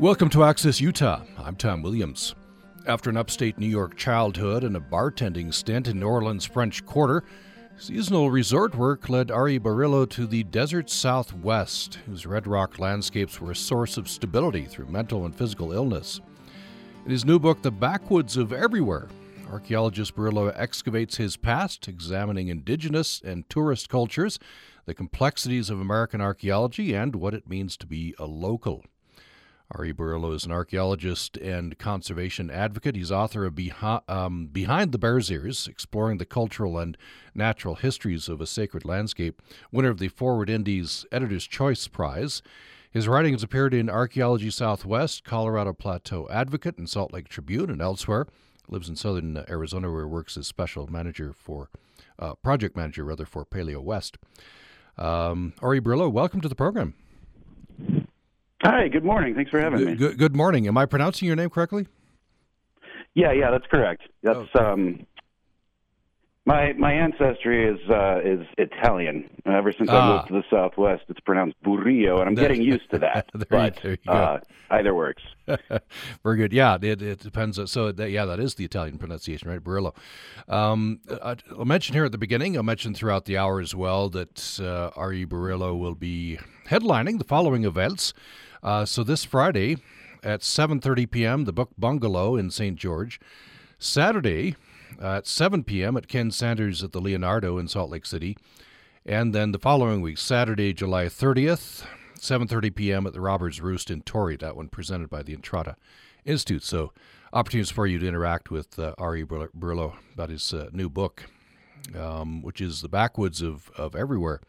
[0.00, 1.22] Welcome to Access Utah.
[1.38, 2.34] I'm Tom Williams.
[2.84, 7.22] After an upstate New York childhood and a bartending stint in New Orleans' French Quarter,
[7.76, 9.58] seasonal resort work led R.E.
[9.58, 14.86] Burrillo to the desert southwest, whose red rock landscapes were a source of stability through
[14.86, 16.20] mental and physical illness.
[17.04, 19.06] In his new book, The Backwoods of Everywhere,
[19.48, 24.40] archaeologist Burrillo excavates his past, examining indigenous and tourist cultures,
[24.86, 28.82] the complexities of American archaeology, and what it means to be a local.
[29.70, 29.92] R.E.
[29.92, 32.96] Burrillo is an archaeologist and conservation advocate.
[32.96, 36.96] He's author of Behi- um, Behind the Bears Ears, exploring the cultural and
[37.34, 39.40] natural histories of a sacred landscape,
[39.72, 42.42] winner of the Foreword INDIES Editor's Choice Prize.
[42.90, 48.26] His writings appeared in Archaeology Southwest, Colorado Plateau Advocate, and Salt Lake Tribune, and elsewhere.
[48.68, 51.70] Lives in southern Arizona, where he works as special manager for,
[52.18, 54.16] uh, project manager rather, for PaleoWest.
[54.96, 55.80] Um, R.E.
[55.80, 56.94] Burrillo, welcome to the program.
[58.64, 59.34] Hi, good morning.
[59.34, 59.94] Thanks for having Good, me.
[59.96, 60.66] good, good morning.
[60.66, 61.86] Am I pronouncing your name correctly?
[63.14, 64.02] Yeah, yeah, that's correct.
[64.22, 64.58] That's Okay.
[64.58, 65.06] um
[66.46, 69.28] my my ancestry is uh is Italian.
[69.46, 70.16] Ever since I Ah.
[70.16, 73.26] moved to the southwest, it's pronounced Burillo, and I'm getting used to that.
[73.34, 74.12] There but there you go.
[74.12, 74.40] uh
[74.70, 75.22] either works.
[76.24, 76.52] Very good.
[76.52, 77.60] Yeah, it, it depends.
[77.70, 79.62] So, that, yeah, that is the Italian pronunciation, right?
[79.62, 79.94] Barillo.
[80.48, 84.08] Um, I, I'll mention here at the beginning, I'll mention throughout the hour as well
[84.08, 85.26] that uh, R.E.
[85.26, 86.38] Burrillo will be
[86.68, 88.14] headlining the following events.
[88.64, 89.76] Uh, so, this Friday
[90.22, 92.76] at 7.30 p.m., the Book Bungalow in St.
[92.76, 93.20] George.
[93.78, 94.56] Saturday
[95.00, 95.98] at 7 p.m.
[95.98, 98.38] at Ken Sanders at the Leonardo in Salt Lake City.
[99.04, 101.84] And then the following week, Saturday, July 30th,
[102.18, 103.06] 7:30 p.m.
[103.06, 104.36] at the Robbers Roost in Torrey.
[104.36, 105.76] That one presented by the Entrada
[106.24, 106.62] Institute.
[106.62, 106.92] So,
[107.34, 109.24] opportunities for you to interact with uh, R.E.
[109.24, 111.26] Burrillo about his uh, new book,
[111.98, 114.40] um, which is the backwoods of of everywhere.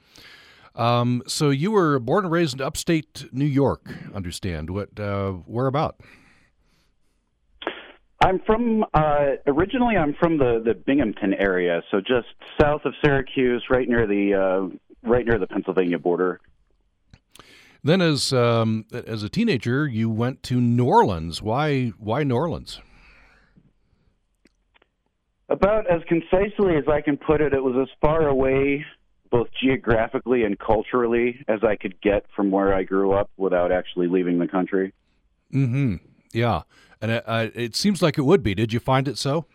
[0.75, 3.89] Um, so, you were born and raised in upstate New York.
[4.13, 4.99] Understand what?
[4.99, 6.01] Uh, where about?
[8.21, 12.27] I'm from uh originally I'm from the the Binghamton area, so just
[12.59, 16.39] south of Syracuse, right near the uh right near the Pennsylvania border.
[17.83, 21.43] Then, as um, as a teenager, you went to New Orleans.
[21.43, 21.89] Why?
[21.99, 22.81] Why New Orleans?
[25.49, 28.83] About as concisely as I can put it, it was as far away,
[29.35, 34.07] both geographically and culturally, as I could get from where I grew up without actually
[34.07, 34.93] leaving the country.
[35.53, 35.95] Mm-hmm.
[36.31, 36.61] Yeah,
[37.01, 38.55] and it, uh, it seems like it would be.
[38.55, 39.45] Did you find it so?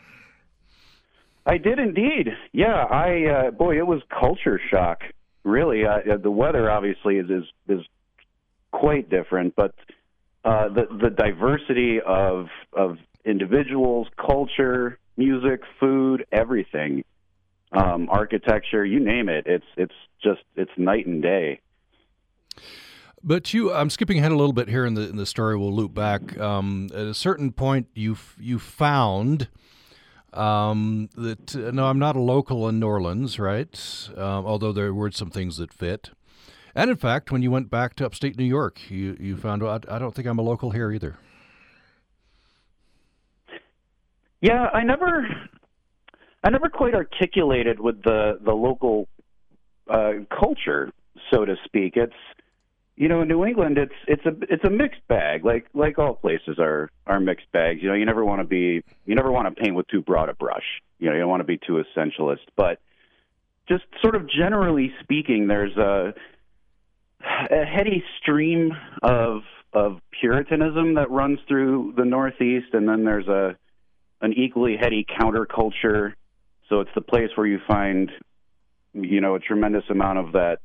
[1.46, 2.28] I did indeed.
[2.52, 5.00] Yeah, I uh, boy, it was culture shock.
[5.44, 7.80] Really, uh, the weather obviously is is, is
[8.72, 9.74] quite different, but
[10.44, 17.02] uh, the the diversity of of individuals, culture, music, food, everything,
[17.72, 19.46] um, architecture, you name it.
[19.46, 21.60] It's it's just it's night and day.
[23.22, 25.56] But you, I'm skipping ahead a little bit here in the in the story.
[25.56, 26.38] We'll loop back.
[26.38, 29.48] Um, at a certain point, you you found
[30.32, 34.08] um, that uh, no, I'm not a local in New Orleans, right?
[34.16, 36.10] Um, although there were some things that fit.
[36.74, 39.84] And in fact, when you went back to upstate New York, you you found out
[39.90, 41.18] I don't think I'm a local here either.
[44.40, 45.26] Yeah, I never,
[46.42, 49.08] I never quite articulated with the the local
[49.88, 50.90] uh, culture,
[51.30, 51.96] so to speak.
[51.96, 52.14] It's
[53.00, 55.42] you know, in New England, it's it's a it's a mixed bag.
[55.42, 57.80] Like like all places are are mixed bags.
[57.82, 60.28] You know, you never want to be you never want to paint with too broad
[60.28, 60.82] a brush.
[60.98, 62.44] You know, you don't want to be too essentialist.
[62.56, 62.78] But
[63.70, 66.12] just sort of generally speaking, there's a
[67.50, 68.72] a heady stream
[69.02, 73.56] of of Puritanism that runs through the Northeast, and then there's a
[74.20, 76.12] an equally heady counterculture.
[76.70, 78.10] So it's the place where you find,
[78.94, 80.60] you know, a tremendous amount of that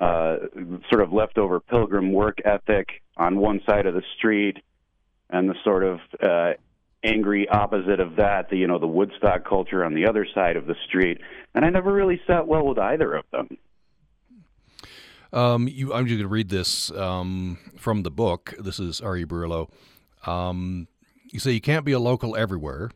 [0.00, 0.36] uh,
[0.88, 2.88] sort of leftover pilgrim work ethic
[3.18, 4.56] on one side of the street,
[5.28, 6.52] and the sort of uh,
[7.04, 10.66] angry opposite of that, the you know, the Woodstock culture on the other side of
[10.66, 11.20] the street.
[11.54, 13.58] And I never really sat well with either of them.
[15.34, 18.54] Um, you, I'm just going to read this um, from the book.
[18.58, 19.24] This is R.E.
[19.24, 19.70] Burrillo.
[20.26, 20.88] Um,
[21.30, 22.90] you say you can't be a local everywhere.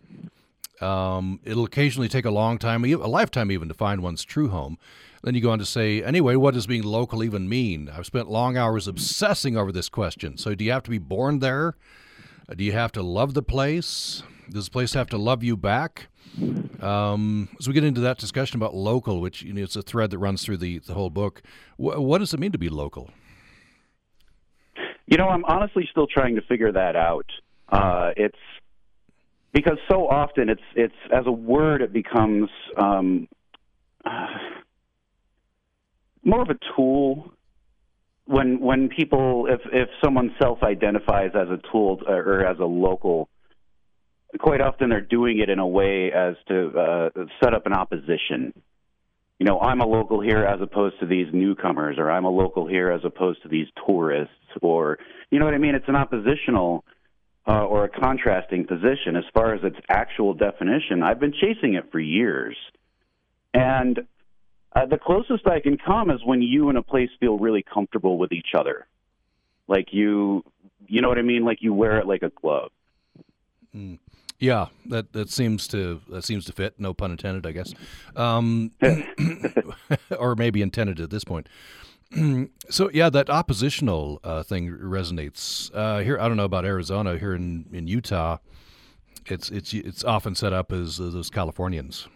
[0.81, 4.79] Um, it'll occasionally take a long time, a lifetime even, to find one's true home.
[5.23, 7.89] Then you go on to say, anyway, what does being local even mean?
[7.89, 10.37] I've spent long hours obsessing over this question.
[10.37, 11.77] So, do you have to be born there?
[12.55, 14.23] Do you have to love the place?
[14.51, 16.09] Does the place have to love you back?
[16.81, 20.11] Um, as we get into that discussion about local, which you know, it's a thread
[20.11, 21.43] that runs through the, the whole book,
[21.77, 23.11] wh- what does it mean to be local?
[25.07, 27.27] You know, I'm honestly still trying to figure that out.
[27.69, 28.39] Uh, it's
[29.55, 33.29] because so often it's it's as a word it becomes um,
[34.05, 34.27] uh,
[36.23, 37.33] more of a tool
[38.27, 43.29] when when people if if someone self-identifies as a tool or as a local
[44.41, 47.09] quite often they're doing it in a way as to uh,
[47.43, 48.53] set up an opposition.
[49.39, 52.67] You know i'm a local here as opposed to these newcomers or i'm a local
[52.67, 54.99] here as opposed to these tourists or
[55.31, 55.75] you know what i mean?
[55.77, 56.85] It's an oppositional
[57.47, 61.91] uh, or a contrasting position as far as its actual definition i've been chasing it
[61.93, 62.57] for years
[63.53, 64.01] and
[64.75, 68.19] uh, the closest I can come is when you and a place feel really comfortable
[68.19, 68.87] with each other.
[69.69, 70.43] Like you,
[70.87, 71.45] you know what I mean?
[71.45, 72.71] Like you wear it like a glove.
[73.75, 73.99] Mm.
[74.41, 76.75] Yeah, that that seems to that seems to fit.
[76.79, 77.73] No pun intended, I guess,
[78.17, 78.73] um,
[80.19, 81.49] or maybe intended at this point.
[82.69, 86.19] So yeah, that oppositional uh, thing resonates uh, here.
[86.19, 87.19] I don't know about Arizona.
[87.19, 88.39] Here in, in Utah,
[89.27, 92.09] it's it's it's often set up as uh, those Californians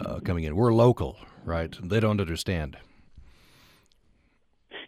[0.00, 0.56] uh, coming in.
[0.56, 1.76] We're local, right?
[1.82, 2.76] They don't understand.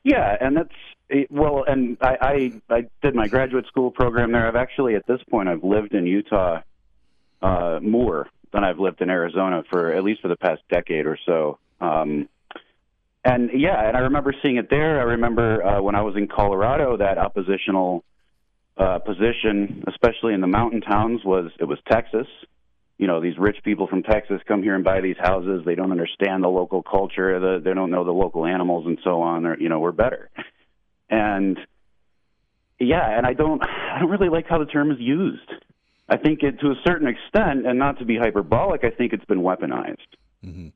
[0.04, 4.46] Yeah, and that's well, and I, I I did my graduate school program there.
[4.46, 6.60] I've actually at this point I've lived in Utah
[7.42, 11.18] uh, more than I've lived in Arizona for at least for the past decade or
[11.26, 11.58] so.
[11.80, 12.28] Um,
[13.24, 15.00] and yeah, and I remember seeing it there.
[15.00, 18.04] I remember uh, when I was in Colorado, that oppositional
[18.76, 22.26] uh, position, especially in the mountain towns, was it was Texas
[22.98, 25.62] you know these rich people from Texas come here and buy these houses.
[25.64, 27.40] They don't understand the local culture.
[27.40, 29.46] The, they don't know the local animals and so on.
[29.46, 30.30] Or you know we're better.
[31.10, 31.58] And
[32.78, 35.50] yeah, and I don't I don't really like how the term is used.
[36.08, 39.24] I think it to a certain extent, and not to be hyperbolic, I think it's
[39.24, 39.96] been weaponized.
[40.44, 40.68] Mm-hmm.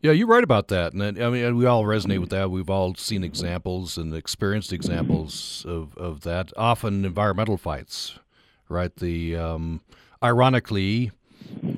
[0.00, 2.52] Yeah, you're right about that, and I mean we all resonate with that.
[2.52, 6.52] We've all seen examples and experienced examples of of that.
[6.56, 8.20] Often environmental fights,
[8.68, 8.94] right?
[8.94, 9.80] The um,
[10.22, 11.10] ironically,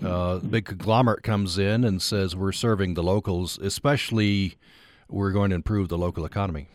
[0.05, 4.57] uh, the big conglomerate comes in and says we're serving the locals, especially
[5.09, 6.69] we're going to improve the local economy.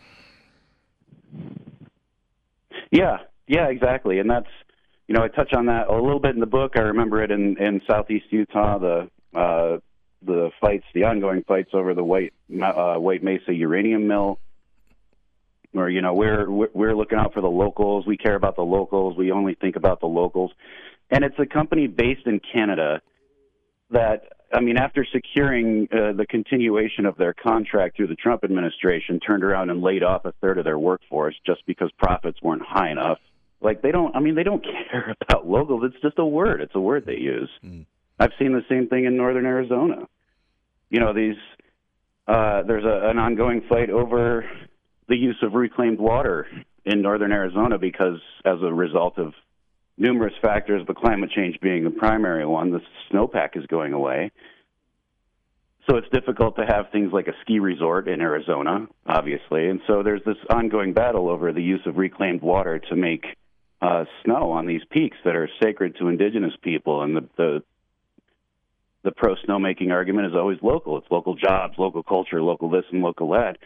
[2.89, 3.17] Yeah,
[3.47, 4.49] yeah, exactly, and that's
[5.07, 6.71] you know I touch on that a little bit in the book.
[6.75, 9.77] I remember it in in Southeast Utah, the uh,
[10.25, 14.39] the fights, the ongoing fights over the White uh, White Mesa uranium mill.
[15.71, 19.17] Where you know we're we're looking out for the locals, we care about the locals,
[19.17, 20.51] we only think about the locals
[21.09, 23.01] and it's a company based in Canada
[23.91, 24.23] that
[24.53, 29.43] I mean, after securing uh, the continuation of their contract through the Trump administration, turned
[29.43, 33.17] around and laid off a third of their workforce just because profits weren't high enough.
[33.59, 35.83] Like they don't, I mean, they don't care about locals.
[35.85, 36.61] It's just a word.
[36.61, 37.49] It's a word they use.
[37.65, 37.85] Mm.
[38.19, 40.07] I've seen the same thing in northern Arizona.
[40.95, 41.35] You know, these
[42.25, 44.49] uh, there's a, an ongoing fight over
[45.09, 46.47] the use of reclaimed water
[46.85, 49.33] in northern Arizona because, as a result of
[49.97, 52.71] numerous factors, but climate change being the primary one.
[52.71, 52.79] The
[53.11, 54.31] snowpack is going away.
[55.89, 59.67] So it's difficult to have things like a ski resort in Arizona, obviously.
[59.67, 63.25] And so there's this ongoing battle over the use of reclaimed water to make
[63.81, 67.03] uh, snow on these peaks that are sacred to indigenous people.
[67.03, 67.63] And the, the
[69.05, 70.97] the pro snowmaking argument is always local.
[70.97, 73.57] It's local jobs, local culture, local this and local that.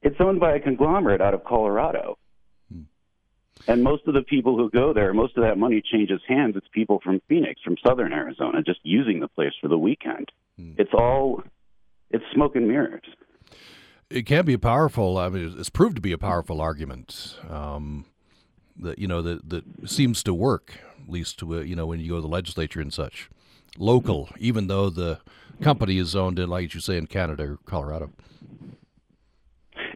[0.00, 2.16] It's owned by a conglomerate out of Colorado.
[3.68, 6.56] And most of the people who go there, most of that money changes hands.
[6.56, 10.30] It's people from Phoenix, from southern Arizona, just using the place for the weekend.
[10.56, 10.72] Hmm.
[10.78, 11.42] It's all,
[12.10, 13.04] it's smoke and mirrors.
[14.08, 15.18] It can be a powerful.
[15.18, 18.06] I mean, it's proved to be a powerful argument um,
[18.78, 20.80] that you know that that seems to work.
[21.00, 23.30] At least to uh, you know when you go to the legislature and such,
[23.78, 25.20] local, even though the
[25.60, 28.10] company is owned in, like you say, in Canada or Colorado.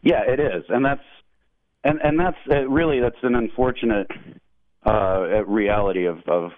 [0.03, 1.03] Yeah, it is, and that's
[1.83, 4.11] and and that's uh, really that's an unfortunate
[4.87, 6.53] uh, reality of, of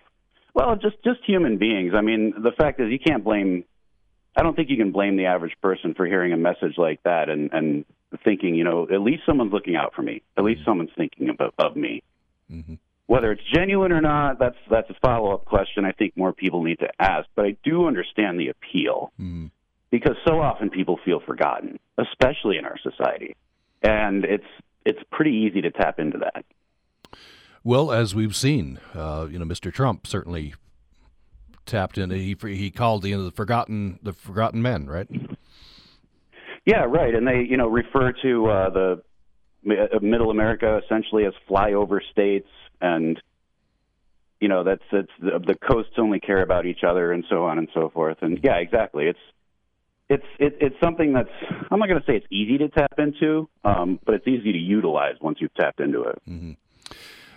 [0.54, 1.92] well, just just human beings.
[1.94, 3.64] I mean, the fact is, you can't blame.
[4.36, 7.28] I don't think you can blame the average person for hearing a message like that
[7.28, 7.84] and and
[8.24, 10.22] thinking, you know, at least someone's looking out for me.
[10.36, 10.70] At least mm-hmm.
[10.70, 12.02] someone's thinking about of me.
[12.50, 12.74] Mm-hmm.
[13.06, 15.84] Whether it's genuine or not, that's that's a follow up question.
[15.84, 17.28] I think more people need to ask.
[17.36, 19.46] But I do understand the appeal mm-hmm.
[19.90, 23.36] because so often people feel forgotten, especially in our society,
[23.82, 24.44] and it's
[24.84, 26.44] it's pretty easy to tap into that.
[27.62, 29.72] Well, as we've seen, uh, you know, Mr.
[29.72, 30.54] Trump certainly
[31.66, 32.10] tapped in.
[32.10, 35.08] He he called the, you know, the forgotten the forgotten men, right?
[36.64, 37.14] Yeah, right.
[37.14, 39.02] And they you know refer to uh, the
[39.68, 42.48] uh, Middle America essentially as flyover states,
[42.80, 43.20] and
[44.40, 47.58] you know that's it's the, the coasts only care about each other, and so on
[47.58, 48.18] and so forth.
[48.20, 49.06] And yeah, exactly.
[49.06, 49.18] It's
[50.08, 51.30] it's it, it's something that's
[51.70, 54.58] I'm not going to say it's easy to tap into, um, but it's easy to
[54.58, 56.22] utilize once you've tapped into it.
[56.28, 56.52] Mm-hmm.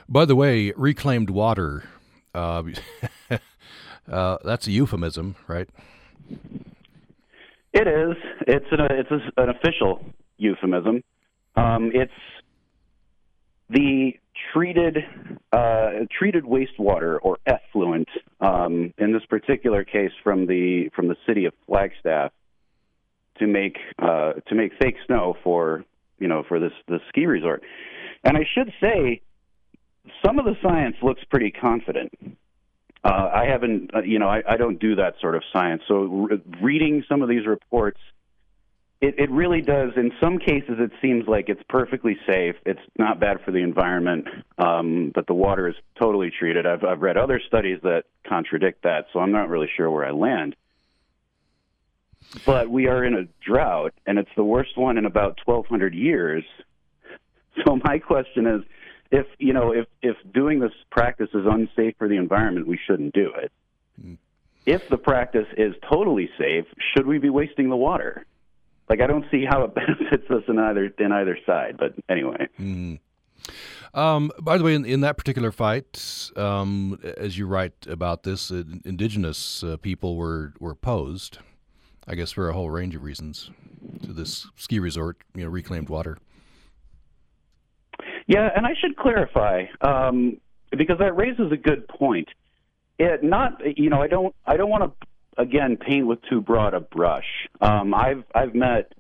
[0.08, 1.84] By the way, reclaimed water.
[2.34, 2.63] Uh,
[4.12, 5.69] uh, that's a euphemism, right?
[7.74, 8.15] It is.
[8.48, 10.03] It's an it's an official
[10.38, 11.03] euphemism.
[11.55, 12.12] Um, it's
[13.69, 14.13] the
[14.53, 14.98] treated
[15.51, 18.08] uh, treated wastewater or effluent.
[18.41, 22.31] Um, in this particular case, from the from the city of Flagstaff,
[23.39, 25.84] to make uh, to make fake snow for
[26.19, 27.63] you know for this this ski resort.
[28.24, 29.22] And I should say,
[30.25, 32.12] some of the science looks pretty confident.
[33.01, 35.84] Uh, I haven't, uh, you know, I, I don't do that sort of science.
[35.88, 38.00] So re- reading some of these reports
[39.01, 39.91] it, it really does.
[39.96, 42.56] In some cases, it seems like it's perfectly safe.
[42.65, 44.27] It's not bad for the environment,
[44.58, 46.65] um, but the water is totally treated.
[46.65, 50.12] I've, I've read other studies that contradict that, so I'm not really sure where I
[50.12, 50.56] land.
[52.46, 56.44] But we are in a drought, and it's the worst one in about 1,200 years.
[57.65, 58.62] So my question is,
[59.12, 63.13] if you know, if if doing this practice is unsafe for the environment, we shouldn't
[63.13, 63.51] do it.
[64.01, 64.18] Mm.
[64.65, 68.25] If the practice is totally safe, should we be wasting the water?
[68.89, 71.77] Like I don't see how it benefits us in either in either side.
[71.77, 72.48] But anyway.
[72.60, 73.00] Mm.
[73.93, 78.51] Um, by the way, in, in that particular fight, um, as you write about this,
[78.51, 81.39] uh, indigenous uh, people were were opposed,
[82.08, 83.50] I guess, for a whole range of reasons,
[84.03, 86.17] to this ski resort, you know, reclaimed water.
[88.27, 90.39] Yeah, and I should clarify um,
[90.77, 92.29] because that raises a good point.
[93.00, 96.74] It not, you know, I don't, I don't want to again paint with too broad
[96.74, 97.48] a brush.
[97.62, 98.93] Um, I've I've met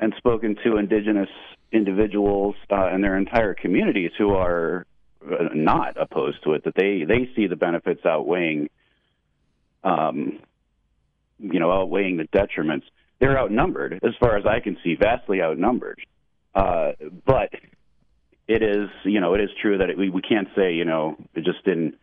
[0.00, 1.28] and spoken to indigenous
[1.72, 4.86] individuals uh, and their entire communities who are
[5.24, 6.64] uh, not opposed to it.
[6.64, 8.68] That they they see the benefits outweighing,
[9.82, 10.38] um,
[11.38, 12.84] you know, outweighing the detriments.
[13.20, 16.00] They're outnumbered, as far as I can see, vastly outnumbered.
[16.54, 16.92] Uh,
[17.24, 17.50] but
[18.46, 21.16] it is, you know, it is true that it, we we can't say, you know,
[21.34, 21.96] it just didn't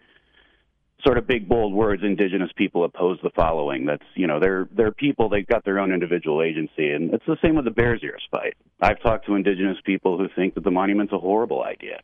[1.04, 3.86] sort of big bold words indigenous people oppose the following.
[3.86, 7.38] That's you know they're they're people they've got their own individual agency and it's the
[7.44, 8.56] same with the bears ears fight.
[8.82, 12.02] I've talked to indigenous people who think that the monument's a horrible idea.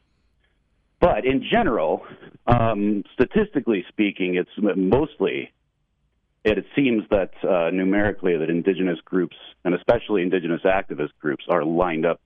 [0.99, 2.05] But in general
[2.47, 5.51] um, statistically speaking it's mostly
[6.43, 9.35] it, seems that uh, numerically that indigenous groups
[9.65, 12.21] and especially indigenous activist groups are lined up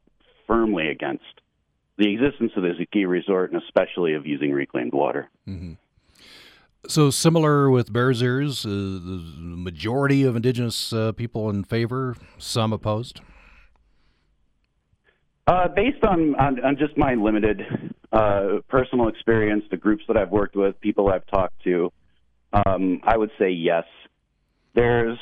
[0.47, 1.23] firmly against
[1.97, 5.29] the existence of the ski resort and especially of using reclaimed water.
[5.47, 5.73] Mm-hmm.
[6.87, 12.73] So similar with Bears Ears, uh, the majority of indigenous uh, people in favor, some
[12.73, 13.21] opposed.
[15.47, 17.61] Uh, based on, on, on just my limited
[18.11, 21.91] uh, personal experience, the groups that I've worked with, people I've talked to,
[22.53, 23.85] um, I would say yes.
[24.73, 25.19] There's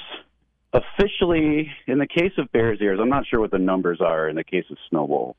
[0.74, 4.36] officially, in the case of Bears Ears, I'm not sure what the numbers are in
[4.36, 5.36] the case of Snowbowl,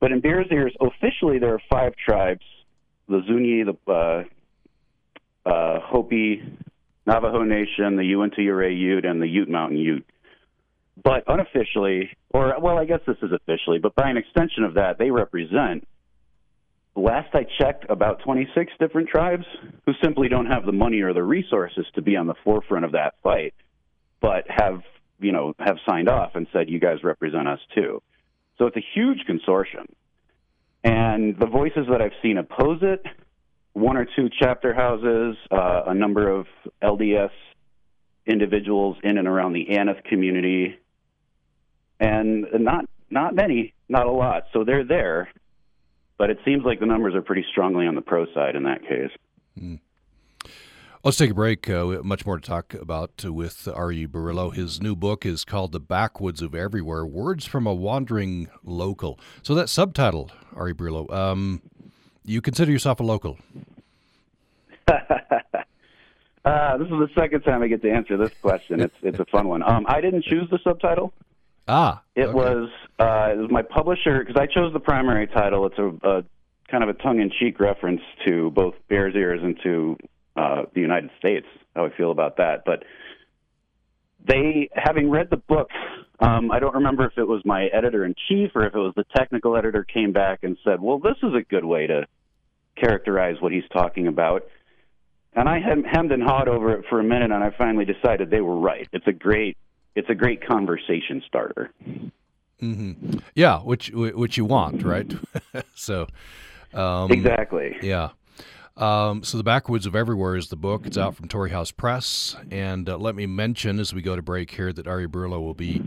[0.00, 2.44] but in Bears Ears, officially there are five tribes:
[3.08, 4.26] the Zuni, the
[5.46, 6.42] uh, Hopi,
[7.06, 10.06] Navajo Nation, the Uinta Ute, and the Ute Mountain Ute.
[11.02, 14.98] But unofficially, or well, I guess this is officially, but by an extension of that,
[14.98, 15.86] they represent,
[16.96, 19.44] last I checked, about 26 different tribes
[19.84, 22.92] who simply don't have the money or the resources to be on the forefront of
[22.92, 23.54] that fight,
[24.20, 24.82] but have,
[25.20, 28.02] you know, have signed off and said, you guys represent us too.
[28.58, 29.86] So it's a huge consortium.
[30.82, 33.04] And the voices that I've seen oppose it
[33.76, 36.46] one or two chapter houses, uh, a number of
[36.82, 37.30] LDS
[38.26, 40.78] individuals in and around the Aneth community,
[42.00, 44.44] and not not many, not a lot.
[44.54, 45.28] So they're there,
[46.16, 48.80] but it seems like the numbers are pretty strongly on the pro side in that
[48.80, 49.10] case.
[49.60, 49.80] Mm.
[51.04, 51.68] Let's take a break.
[51.68, 54.06] Uh, much more to talk about with R.E.
[54.06, 54.52] Burrillo.
[54.52, 59.20] His new book is called The Backwoods of Everywhere Words from a Wandering Local.
[59.42, 60.72] So, that subtitle, R.E.
[60.72, 61.62] Burrillo, um,
[62.32, 63.38] you consider yourself a local?
[64.88, 68.80] uh, this is the second time I get to answer this question.
[68.80, 69.62] It's it's a fun one.
[69.62, 71.12] Um, I didn't choose the subtitle.
[71.68, 72.34] Ah, it okay.
[72.34, 75.66] was uh, it was my publisher because I chose the primary title.
[75.66, 76.24] It's a, a
[76.70, 79.96] kind of a tongue-in-cheek reference to both Bears Ears and to
[80.36, 81.46] uh, the United States.
[81.74, 82.84] How I feel about that, but
[84.26, 85.68] they, having read the book,
[86.20, 88.94] um, I don't remember if it was my editor in chief or if it was
[88.96, 92.06] the technical editor came back and said, "Well, this is a good way to
[92.76, 94.46] characterize what he's talking about."
[95.34, 98.40] And I hemmed and hawed over it for a minute, and I finally decided they
[98.40, 98.88] were right.
[98.92, 99.58] It's a great,
[99.94, 101.70] it's a great conversation starter.
[102.62, 103.18] Mm-hmm.
[103.34, 105.12] Yeah, which which you want, right?
[105.74, 106.06] so
[106.72, 107.76] um, exactly.
[107.82, 108.10] Yeah.
[108.76, 110.86] Um, so, The Backwoods of Everywhere is the book.
[110.86, 112.36] It's out from Torrey House Press.
[112.50, 115.06] And uh, let me mention as we go to break here that R.E.
[115.06, 115.82] Burrillo will be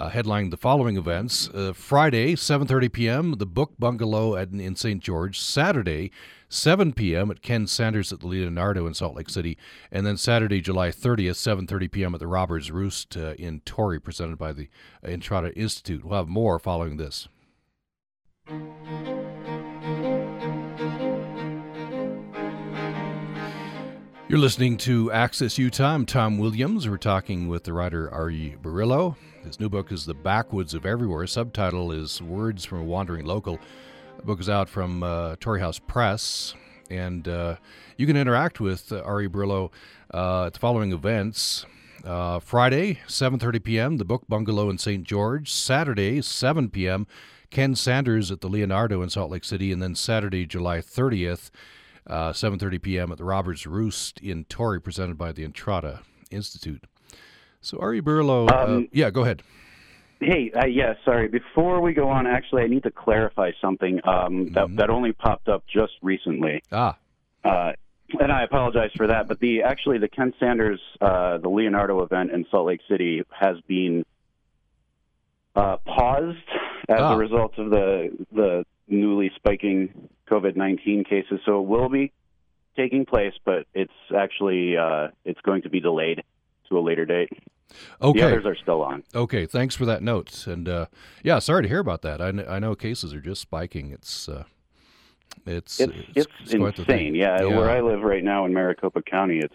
[0.00, 1.48] uh, headlining the following events.
[1.50, 5.00] Uh, Friday, 7.30 p.m., the Book Bungalow at, in St.
[5.00, 5.38] George.
[5.38, 6.10] Saturday,
[6.48, 7.30] 7 p.m.
[7.30, 9.56] at Ken Sanders at the Leonardo in Salt Lake City.
[9.92, 12.14] And then Saturday, July 30th, 7.30 p.m.
[12.14, 14.68] at the Robbers Roost uh, in Torrey, presented by the
[15.04, 16.04] Entrada Institute.
[16.04, 17.28] We'll have more following this.
[24.32, 25.92] You're listening to Access Utah.
[25.92, 26.88] I'm Tom Williams.
[26.88, 28.56] We're talking with the writer R.E.
[28.62, 29.14] Burrillo.
[29.44, 31.26] His new book is The Backwoods of Everywhere.
[31.26, 33.60] Subtitle is Words from a Wandering Local.
[34.16, 36.54] The book is out from uh, Torrey House Press,
[36.88, 37.56] and uh,
[37.98, 39.26] you can interact with uh, R.E.
[39.26, 39.70] Burrillo
[40.14, 41.66] uh, at the following events.
[42.02, 45.04] Uh, Friday, 7:30 p.m., the Book Bungalow in St.
[45.04, 45.52] George.
[45.52, 47.06] Saturday, 7 p.m.,
[47.50, 51.50] Ken Sanders at the Leonardo in Salt Lake City, and then Saturday, July 30th,
[52.06, 53.12] uh, 7.30 p.m.
[53.12, 56.84] at the Robbers Roost in Torrey, presented by the Entrada Institute.
[57.60, 58.00] So R.E.
[58.00, 59.42] Burrillo, uh, um, uh, yeah, go ahead.
[60.20, 61.28] Hey, uh, yeah, sorry.
[61.28, 64.76] Before we go on, actually, I need to clarify something um, that mm-hmm.
[64.76, 66.62] that only popped up just recently.
[66.70, 66.96] Ah.
[67.44, 67.72] Uh,
[68.20, 72.30] and I apologize for that, but the actually the Ken Sanders uh, the Leonardo event
[72.30, 74.04] in Salt Lake City has been
[75.56, 76.38] uh, paused
[76.88, 77.14] as ah.
[77.14, 81.40] a result of the the newly spiking COVID nineteen cases.
[81.44, 82.12] So it will be
[82.76, 86.22] taking place, but it's actually uh, it's going to be delayed
[86.68, 87.30] to a later date.
[88.00, 88.20] Okay.
[88.20, 89.02] The others are still on.
[89.14, 90.46] Okay, thanks for that note.
[90.46, 90.86] And uh,
[91.22, 92.20] yeah, sorry to hear about that.
[92.20, 93.90] I, kn- I know cases are just spiking.
[93.90, 94.44] It's uh,
[95.46, 97.14] it's it's, it's, it's insane.
[97.14, 99.54] Yeah, yeah, where I live right now in Maricopa County, it's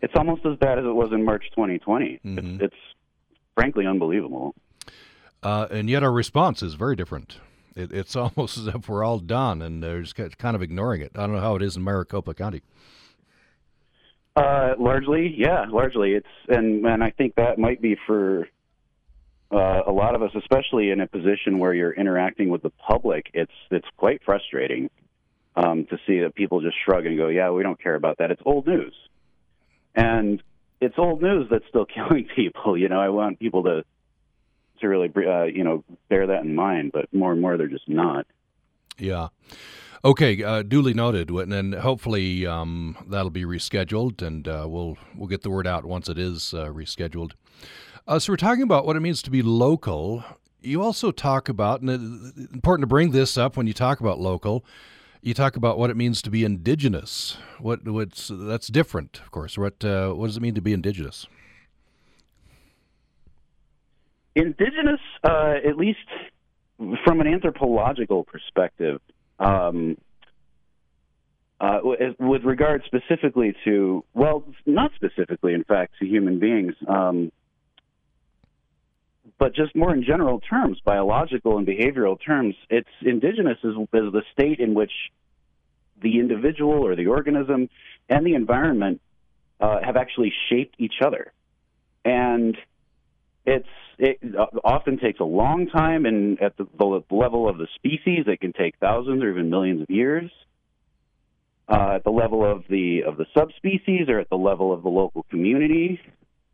[0.00, 2.20] it's almost as bad as it was in March 2020.
[2.24, 2.38] Mm-hmm.
[2.38, 2.82] It's, it's
[3.54, 4.54] frankly unbelievable.
[5.42, 7.38] Uh, and yet our response is very different.
[7.80, 11.12] It, it's almost as if we're all done and they're just kind of ignoring it.
[11.14, 12.62] I don't know how it is in Maricopa County.
[14.36, 16.12] Uh, largely, yeah, largely.
[16.12, 18.46] It's and and I think that might be for
[19.50, 23.26] uh, a lot of us, especially in a position where you're interacting with the public.
[23.34, 24.88] It's it's quite frustrating
[25.56, 28.30] um, to see that people just shrug and go, "Yeah, we don't care about that.
[28.30, 28.94] It's old news,"
[29.96, 30.40] and
[30.80, 32.78] it's old news that's still killing people.
[32.78, 33.84] You know, I want people to
[34.80, 37.88] to really uh, you know bear that in mind, but more and more they're just
[37.88, 38.26] not.
[38.98, 39.28] Yeah.
[40.02, 45.42] Okay, uh, duly noted, and hopefully um, that'll be rescheduled, and uh, we'll we'll get
[45.42, 47.32] the word out once it is uh, rescheduled.
[48.06, 50.24] Uh, so we're talking about what it means to be local.
[50.62, 54.18] You also talk about, and it's important to bring this up when you talk about
[54.18, 54.64] local.
[55.20, 57.36] You talk about what it means to be indigenous.
[57.58, 59.58] What what's that's different, of course.
[59.58, 61.26] What uh, what does it mean to be indigenous?
[64.34, 65.98] Indigenous, uh, at least
[67.04, 69.00] from an anthropological perspective,
[69.38, 69.96] um,
[71.60, 71.80] uh,
[72.18, 77.30] with regard specifically to, well, not specifically, in fact, to human beings, um,
[79.38, 84.22] but just more in general terms, biological and behavioral terms, it's indigenous is, is the
[84.32, 84.92] state in which
[86.00, 87.68] the individual or the organism
[88.08, 89.00] and the environment
[89.60, 91.32] uh, have actually shaped each other.
[92.04, 92.56] And
[93.50, 94.18] it's it
[94.64, 98.52] often takes a long time, and at the, the level of the species, it can
[98.52, 100.30] take thousands or even millions of years.
[101.68, 104.88] Uh, at the level of the of the subspecies, or at the level of the
[104.88, 106.00] local community,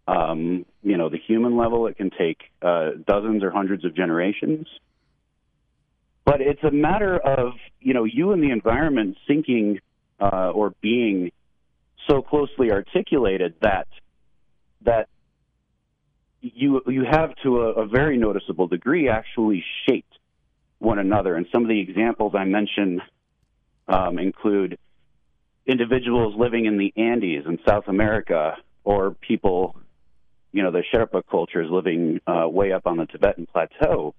[0.08, 4.66] um, you know, the human level, it can take uh, dozens or hundreds of generations.
[6.24, 9.78] But it's a matter of you know you and the environment syncing
[10.20, 11.30] uh, or being
[12.08, 13.86] so closely articulated that
[14.82, 15.08] that
[16.54, 20.12] you you have to a, a very noticeable degree actually shaped
[20.78, 21.34] one another.
[21.34, 23.00] And some of the examples I mentioned
[23.88, 24.78] um, include
[25.66, 29.76] individuals living in the Andes in South America, or people,
[30.52, 34.14] you know, the Sherpa cultures living uh, way up on the Tibetan plateau,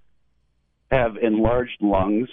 [0.90, 2.28] have enlarged lungs.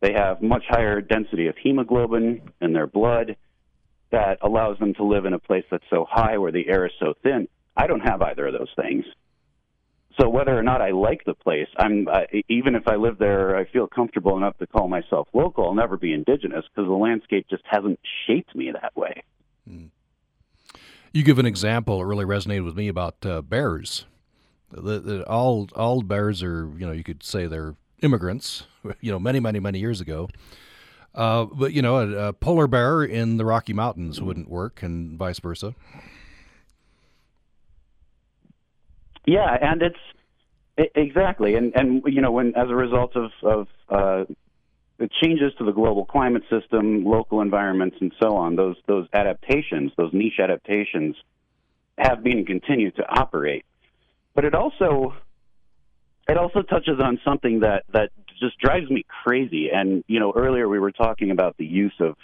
[0.00, 3.36] They have much higher density of hemoglobin in their blood
[4.10, 6.92] that allows them to live in a place that's so high where the air is
[7.00, 9.04] so thin I don't have either of those things.
[10.20, 13.56] So whether or not I like the place, I'm uh, even if I live there,
[13.56, 15.66] I feel comfortable enough to call myself local.
[15.66, 19.24] I'll never be indigenous because the landscape just hasn't shaped me that way.
[19.68, 19.86] Hmm.
[21.12, 24.06] You give an example that really resonated with me about uh, bears.
[24.70, 28.66] The, the, all all bears are you know you could say they're immigrants.
[29.00, 30.28] You know many many many years ago.
[31.14, 35.16] Uh, but you know, a, a, polar bear in the Rocky Mountains wouldn't work, and
[35.16, 35.74] vice versa.
[39.26, 39.98] Yeah, and it's
[40.76, 44.24] it, exactly, and and you know when as a result of of uh,
[44.98, 49.92] the changes to the global climate system, local environments, and so on, those those adaptations,
[49.96, 51.16] those niche adaptations,
[51.98, 53.64] have been and continue to operate.
[54.34, 55.14] But it also
[56.28, 58.10] it also touches on something that that
[58.40, 59.70] just drives me crazy.
[59.70, 62.16] And you know, earlier we were talking about the use of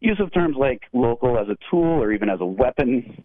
[0.00, 3.24] use of terms like local as a tool or even as a weapon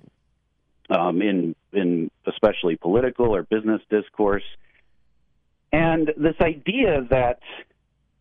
[0.89, 4.43] um, in in especially political or business discourse.
[5.71, 7.39] And this idea that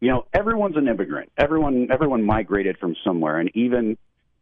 [0.00, 3.96] you know everyone's an immigrant, everyone everyone migrated from somewhere, and even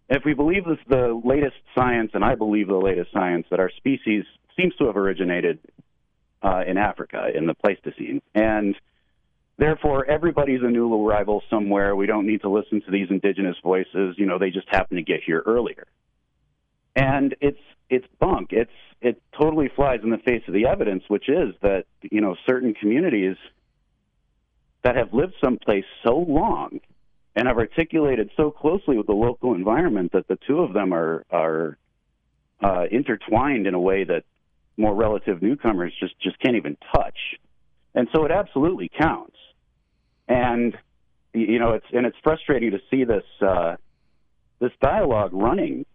[0.09, 3.71] if we believe this, the latest science, and I believe the latest science, that our
[3.77, 4.25] species
[4.57, 5.59] seems to have originated
[6.43, 8.75] uh, in Africa in the Pleistocene, and
[9.59, 11.95] therefore everybody's a new arrival somewhere.
[11.95, 14.15] We don't need to listen to these indigenous voices.
[14.17, 15.87] You know, they just happen to get here earlier,
[16.99, 18.49] and it's it's bunk.
[18.51, 22.35] It's it totally flies in the face of the evidence, which is that you know
[22.47, 23.37] certain communities
[24.83, 26.81] that have lived someplace so long
[27.37, 31.25] and have articulated so closely with the local environment that the two of them are
[31.31, 31.79] are
[32.63, 34.25] uh, intertwined in a way that
[34.77, 37.19] more relative newcomers just just can't even touch.
[37.95, 39.37] And so it absolutely counts.
[40.27, 40.77] And
[41.33, 43.77] you know, it's and it's frustrating to see this uh,
[44.59, 45.87] this dialogue running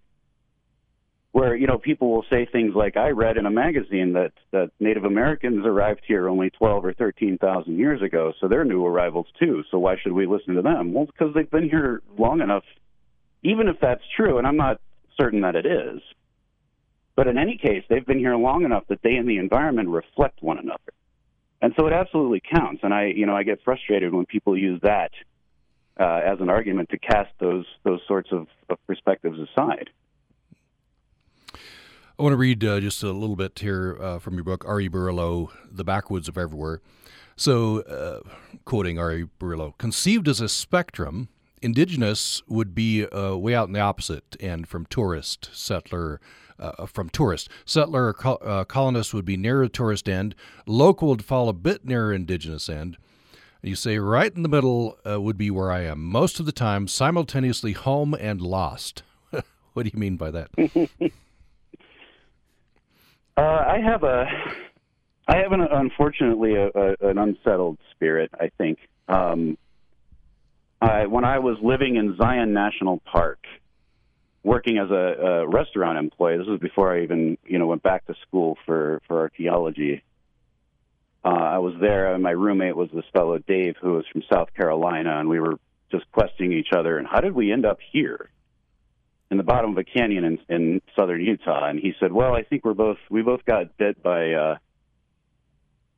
[1.33, 4.69] where you know people will say things like I read in a magazine that that
[4.79, 9.63] Native Americans arrived here only 12 or 13,000 years ago, so they're new arrivals too.
[9.69, 10.93] So why should we listen to them?
[10.93, 12.63] Well, because they've been here long enough.
[13.41, 14.79] Even if that's true, and I'm not
[15.19, 16.01] certain that it is,
[17.15, 20.41] but in any case, they've been here long enough that they and the environment reflect
[20.41, 20.93] one another,
[21.63, 22.81] and so it absolutely counts.
[22.83, 25.11] And I, you know, I get frustrated when people use that
[25.99, 29.89] uh, as an argument to cast those those sorts of, of perspectives aside.
[32.17, 34.87] I want to read uh, just a little bit here uh, from your book, R.E.
[34.87, 36.79] Burrillo, The Backwoods of Everywhere.
[37.35, 38.19] So, uh,
[38.65, 39.25] quoting R.E.
[39.39, 41.29] Burrillo, conceived as a spectrum,
[41.63, 46.21] indigenous would be uh, way out in the opposite end from tourist, settler,
[46.59, 47.49] uh, from tourist.
[47.65, 50.35] Settler or uh, colonist would be nearer tourist end.
[50.67, 52.95] Local would fall a bit nearer indigenous end.
[53.63, 56.87] You say right in the middle would be where I am, most of the time
[56.87, 59.01] simultaneously home and lost.
[59.73, 60.51] what do you mean by that?
[63.35, 64.25] Uh, I have a,
[65.27, 68.31] I have an unfortunately a, a, an unsettled spirit.
[68.39, 69.57] I think um,
[70.81, 73.39] I, when I was living in Zion National Park,
[74.43, 76.37] working as a, a restaurant employee.
[76.37, 80.03] This was before I even you know went back to school for for archaeology.
[81.25, 84.53] Uh, I was there, and my roommate was this fellow Dave, who was from South
[84.53, 85.57] Carolina, and we were
[85.89, 86.97] just questioning each other.
[86.97, 88.29] And how did we end up here?
[89.33, 92.43] In the bottom of a canyon in, in southern Utah, and he said, "Well, I
[92.43, 94.57] think we're both we both got bit by uh,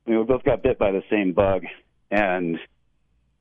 [0.06, 1.64] we both got bit by the same bug,
[2.10, 2.58] and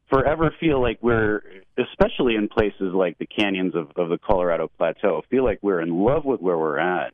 [0.09, 1.41] forever feel like we're,
[1.77, 6.03] especially in places like the canyons of, of the Colorado Plateau, feel like we're in
[6.03, 7.13] love with where we're at,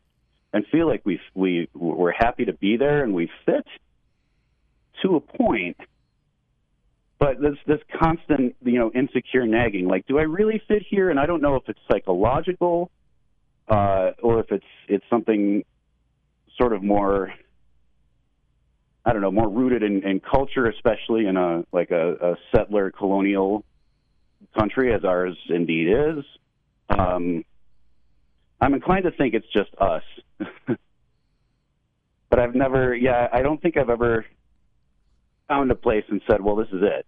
[0.52, 3.68] and feel like we we we're happy to be there and we fit
[5.04, 5.78] to a point."
[7.22, 11.12] But this this constant you know insecure nagging like do i really fit here?
[11.12, 12.90] And i don't know if it's psychological
[13.70, 15.64] uh, or if it's it's something
[16.58, 17.32] sort of more
[19.06, 22.90] i don't know more rooted in, in culture especially in a like a, a settler
[22.90, 23.64] colonial
[24.58, 26.26] country as ours indeed is.
[26.90, 27.46] Um,
[28.60, 30.04] i'm inclined to think it's just us.
[32.32, 34.26] But i've never yeah i don't think i've ever
[35.52, 37.06] found a place and said, "Well, this is it."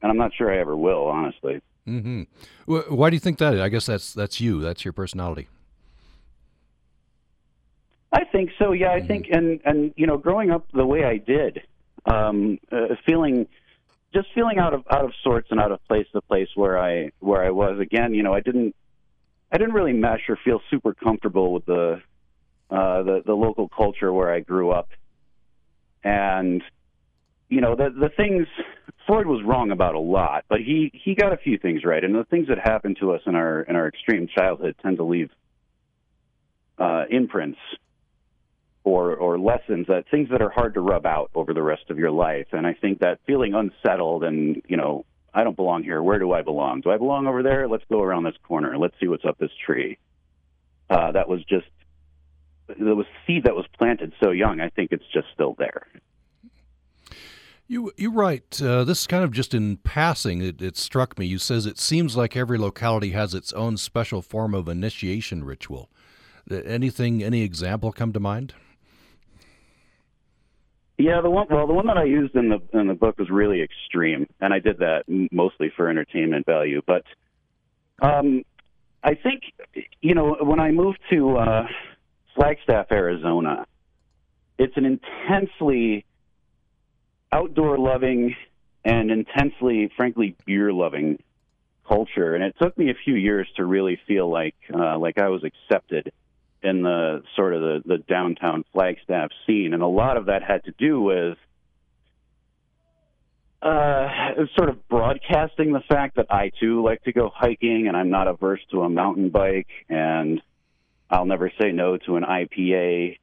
[0.00, 1.60] And I'm not sure I ever will, honestly.
[1.88, 2.22] Mm-hmm.
[2.94, 3.54] Why do you think that?
[3.54, 3.60] Is?
[3.60, 4.60] I guess that's that's you.
[4.60, 5.48] That's your personality.
[8.12, 8.72] I think so.
[8.72, 9.06] Yeah, I mm-hmm.
[9.08, 11.62] think, and and you know, growing up the way I did,
[12.04, 13.48] um, uh, feeling
[14.14, 17.10] just feeling out of out of sorts and out of place the place where I
[17.18, 18.14] where I was again.
[18.14, 18.76] You know, I didn't
[19.50, 22.02] I didn't really mesh or feel super comfortable with the
[22.70, 24.90] uh, the the local culture where I grew up,
[26.04, 26.62] and
[27.48, 28.46] you know the the things
[29.06, 32.14] Freud was wrong about a lot, but he he got a few things right, and
[32.14, 35.30] the things that happen to us in our in our extreme childhood tend to leave
[36.78, 37.58] uh, imprints
[38.82, 41.98] or or lessons that things that are hard to rub out over the rest of
[41.98, 42.48] your life.
[42.52, 46.02] And I think that feeling unsettled and you know I don't belong here.
[46.02, 46.80] Where do I belong?
[46.80, 47.68] Do I belong over there?
[47.68, 48.76] Let's go around this corner.
[48.78, 49.98] Let's see what's up this tree.
[50.88, 51.66] Uh, that was just
[52.68, 54.60] there was seed that was planted so young.
[54.60, 55.86] I think it's just still there.
[57.68, 60.40] You you write uh, this is kind of just in passing.
[60.40, 61.26] It, it struck me.
[61.26, 65.90] You says it seems like every locality has its own special form of initiation ritual.
[66.48, 68.54] Anything, any example come to mind?
[70.96, 73.30] Yeah, the one well, the one that I used in the in the book was
[73.30, 75.02] really extreme, and I did that
[75.32, 76.82] mostly for entertainment value.
[76.86, 77.02] But
[78.00, 78.44] um,
[79.02, 79.42] I think
[80.00, 81.66] you know when I moved to uh,
[82.36, 83.66] Flagstaff, Arizona,
[84.56, 86.06] it's an intensely
[87.32, 88.34] outdoor loving
[88.84, 91.18] and intensely, frankly, beer loving
[91.86, 95.28] culture, and it took me a few years to really feel like uh, like I
[95.28, 96.12] was accepted
[96.62, 100.64] in the sort of the, the downtown Flagstaff scene, and a lot of that had
[100.64, 101.38] to do with
[103.62, 104.08] uh,
[104.56, 108.28] sort of broadcasting the fact that I too like to go hiking, and I'm not
[108.28, 110.40] averse to a mountain bike, and
[111.10, 113.18] I'll never say no to an IPA,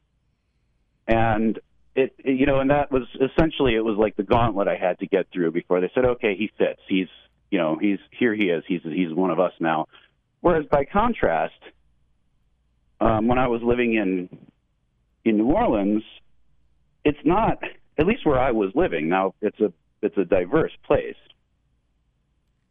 [1.07, 1.59] and
[1.95, 5.07] it, you know, and that was essentially it was like the gauntlet I had to
[5.07, 7.07] get through before they said, okay, he fits, he's
[7.53, 8.33] you know, he's here.
[8.33, 8.63] He is.
[8.67, 9.85] He's he's one of us now.
[10.41, 11.53] Whereas by contrast,
[12.99, 14.27] um, when I was living in
[15.23, 16.01] in New Orleans,
[17.05, 17.59] it's not
[17.99, 19.07] at least where I was living.
[19.07, 21.15] Now it's a it's a diverse place,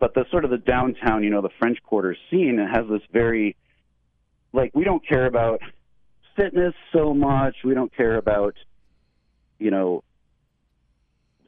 [0.01, 3.03] but the sort of the downtown, you know, the French Quarter scene it has this
[3.13, 3.55] very
[4.53, 5.61] like we don't care about
[6.35, 7.55] fitness so much.
[7.63, 8.57] We don't care about
[9.59, 10.03] you know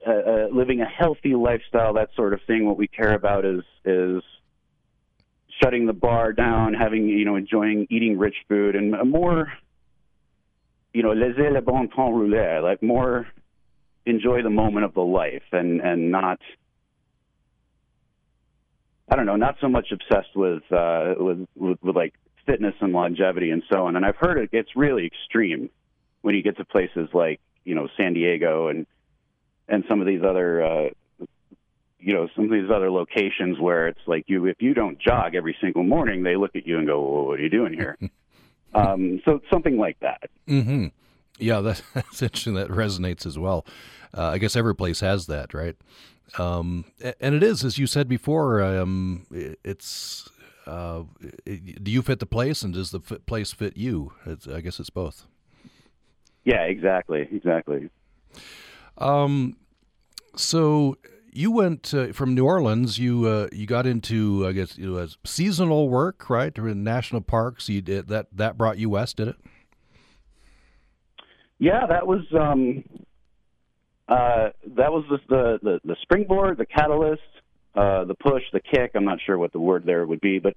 [0.07, 2.67] uh, uh, living a healthy lifestyle, that sort of thing.
[2.67, 4.23] What we care about is is
[5.63, 9.53] shutting the bar down, having you know, enjoying eating rich food, and more,
[10.93, 13.27] you know, laissez le bon temps rouler, like more
[14.05, 16.41] enjoy the moment of the life, and and not.
[19.11, 22.15] I don't know, not so much obsessed with, uh, with with with like
[22.47, 23.97] fitness and longevity and so on.
[23.97, 25.71] And I've heard it gets really extreme
[26.23, 28.87] when you get to places like you know San Diego and
[29.69, 30.89] and some of these other uh,
[31.99, 35.35] you know some of these other locations where it's like you if you don't jog
[35.35, 37.99] every single morning they look at you and go well, what are you doing here?
[38.77, 40.29] Um, so something like that.
[40.49, 40.87] Mm-hmm.
[41.39, 42.55] yeah that, that's interesting.
[42.55, 43.65] That resonates as well.
[44.13, 45.77] Uh, i guess every place has that right?
[46.39, 46.85] Um,
[47.21, 49.27] and it is as you said before um,
[49.63, 50.29] it's
[50.67, 51.05] uh,
[51.47, 54.13] do you fit the place and does the place fit you?
[54.27, 55.25] It's, i guess it's both
[56.45, 57.91] yeah exactly exactly
[58.99, 59.57] um,
[60.37, 60.97] so
[61.33, 62.99] you went uh, from New Orleans.
[62.99, 66.57] You uh, you got into I guess it was seasonal work, right?
[66.59, 67.69] Or in national parks.
[67.69, 68.29] You did that.
[68.33, 69.37] That brought you west, did it?
[71.59, 72.85] Yeah, that was um,
[74.09, 77.23] uh, that was the, the the the springboard, the catalyst,
[77.75, 78.93] uh, the push, the kick.
[78.95, 80.55] I'm not sure what the word there would be, but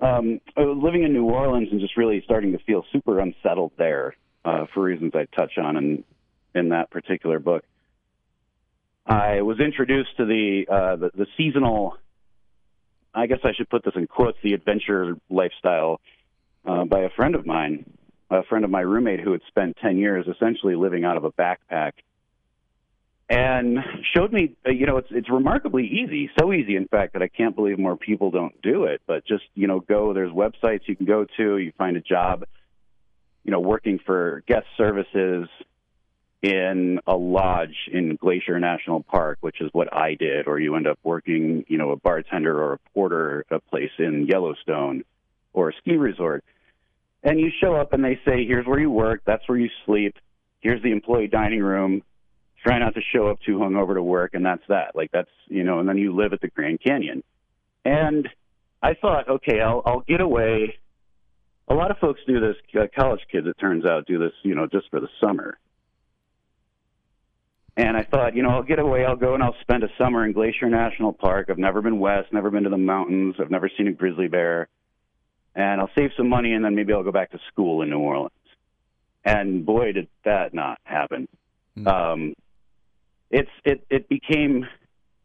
[0.00, 3.72] um, I was living in New Orleans and just really starting to feel super unsettled
[3.76, 4.14] there
[4.46, 6.04] uh, for reasons I touch on in
[6.54, 7.64] in that particular book.
[9.04, 11.96] I was introduced to the, uh, the the seasonal.
[13.14, 16.00] I guess I should put this in quotes: the adventure lifestyle
[16.64, 17.84] uh, by a friend of mine,
[18.30, 21.32] a friend of my roommate who had spent ten years essentially living out of a
[21.32, 21.92] backpack,
[23.28, 23.78] and
[24.14, 24.54] showed me.
[24.66, 27.78] Uh, you know, it's it's remarkably easy, so easy, in fact, that I can't believe
[27.78, 29.02] more people don't do it.
[29.06, 30.12] But just you know, go.
[30.12, 31.58] There's websites you can go to.
[31.58, 32.44] You find a job.
[33.46, 35.48] You know, working for guest services
[36.42, 40.86] in a lodge in Glacier National Park, which is what I did, or you end
[40.86, 45.04] up working, you know, a bartender or a porter a place in Yellowstone
[45.52, 46.44] or a ski resort.
[47.22, 50.16] And you show up and they say, here's where you work, that's where you sleep,
[50.60, 52.02] here's the employee dining room.
[52.64, 54.96] Try not to show up too hungover to work, and that's that.
[54.96, 57.22] Like that's you know, and then you live at the Grand Canyon.
[57.84, 58.28] And
[58.82, 60.76] I thought, okay, I'll I'll get away.
[61.68, 62.56] A lot of folks do this.
[62.74, 65.58] Uh, college kids, it turns out, do this, you know, just for the summer
[67.76, 69.04] and I thought, you know, I'll get away.
[69.04, 71.48] I'll go and I'll spend a summer in Glacier National Park.
[71.50, 73.34] I've never been west, never been to the mountains.
[73.38, 74.68] I've never seen a grizzly bear.
[75.54, 77.98] And I'll save some money and then maybe I'll go back to school in New
[77.98, 78.32] Orleans.
[79.24, 81.28] And boy, did that not happen.
[81.76, 81.88] Mm-hmm.
[81.88, 82.34] Um,
[83.30, 84.66] it's it it became.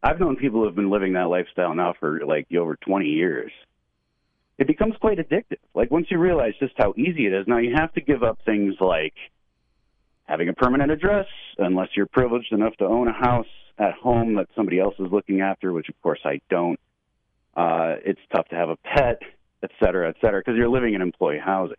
[0.02, 3.52] I've known people who have been living that lifestyle now for like over 20 years.
[4.58, 5.58] It becomes quite addictive.
[5.74, 8.38] Like once you realize just how easy it is, now you have to give up
[8.44, 9.14] things like
[10.24, 11.26] having a permanent address
[11.58, 13.46] unless you're privileged enough to own a house
[13.78, 16.78] at home that somebody else is looking after, which of course I don't.
[17.56, 19.20] Uh, it's tough to have a pet,
[19.62, 21.76] et cetera, et cetera, because you're living in employee housing.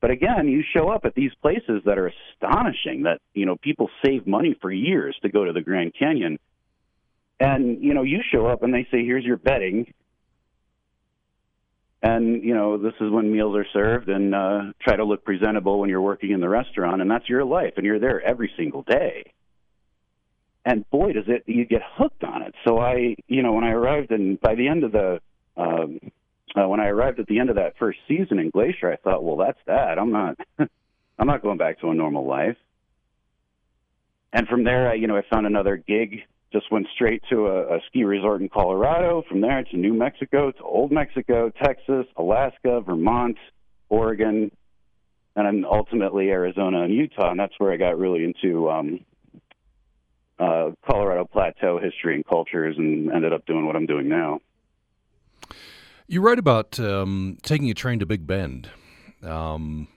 [0.00, 3.88] But again, you show up at these places that are astonishing that, you know, people
[4.04, 6.38] save money for years to go to the Grand Canyon.
[7.40, 9.92] And, you know, you show up and they say, here's your bedding
[12.02, 15.80] and you know this is when meals are served and uh, try to look presentable
[15.80, 18.82] when you're working in the restaurant and that's your life and you're there every single
[18.82, 19.32] day.
[20.64, 22.54] And boy does it you get hooked on it.
[22.66, 25.20] So i you know when i arrived and by the end of the
[25.56, 26.00] um
[26.54, 29.24] uh, when i arrived at the end of that first season in glacier i thought
[29.24, 29.98] well that's that.
[29.98, 32.56] I'm not i'm not going back to a normal life.
[34.36, 36.22] And from there, I, you know, I found another gig.
[36.52, 39.22] Just went straight to a, a ski resort in Colorado.
[39.28, 43.36] From there to New Mexico, to Old Mexico, Texas, Alaska, Vermont,
[43.88, 44.50] Oregon,
[45.34, 47.30] and then ultimately Arizona and Utah.
[47.30, 49.00] And that's where I got really into um,
[50.38, 54.40] uh, Colorado Plateau history and cultures, and ended up doing what I'm doing now.
[56.06, 58.70] You write about um, taking a train to Big Bend.
[59.22, 59.88] Um,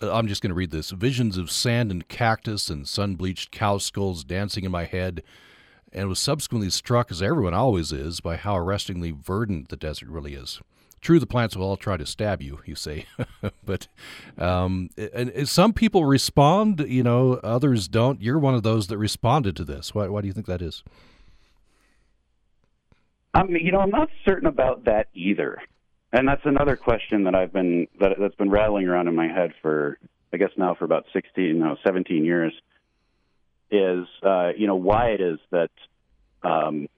[0.00, 0.90] I'm just going to read this.
[0.90, 5.22] Visions of sand and cactus and sun bleached cow skulls dancing in my head,
[5.92, 10.34] and was subsequently struck, as everyone always is, by how arrestingly verdant the desert really
[10.34, 10.60] is.
[11.00, 13.06] True, the plants will all try to stab you, you say,
[13.64, 13.88] but
[14.36, 18.20] um, and, and, some people respond, you know, others don't.
[18.20, 19.94] You're one of those that responded to this.
[19.94, 20.84] Why, why do you think that is?
[23.32, 25.62] I mean, you know, I'm not certain about that either.
[26.12, 29.52] And that's another question that I've been that that's been rattling around in my head
[29.62, 29.98] for
[30.32, 32.52] I guess now for about 16, no, 17 years.
[33.70, 35.70] Is uh, you know why it is that
[36.42, 36.88] um,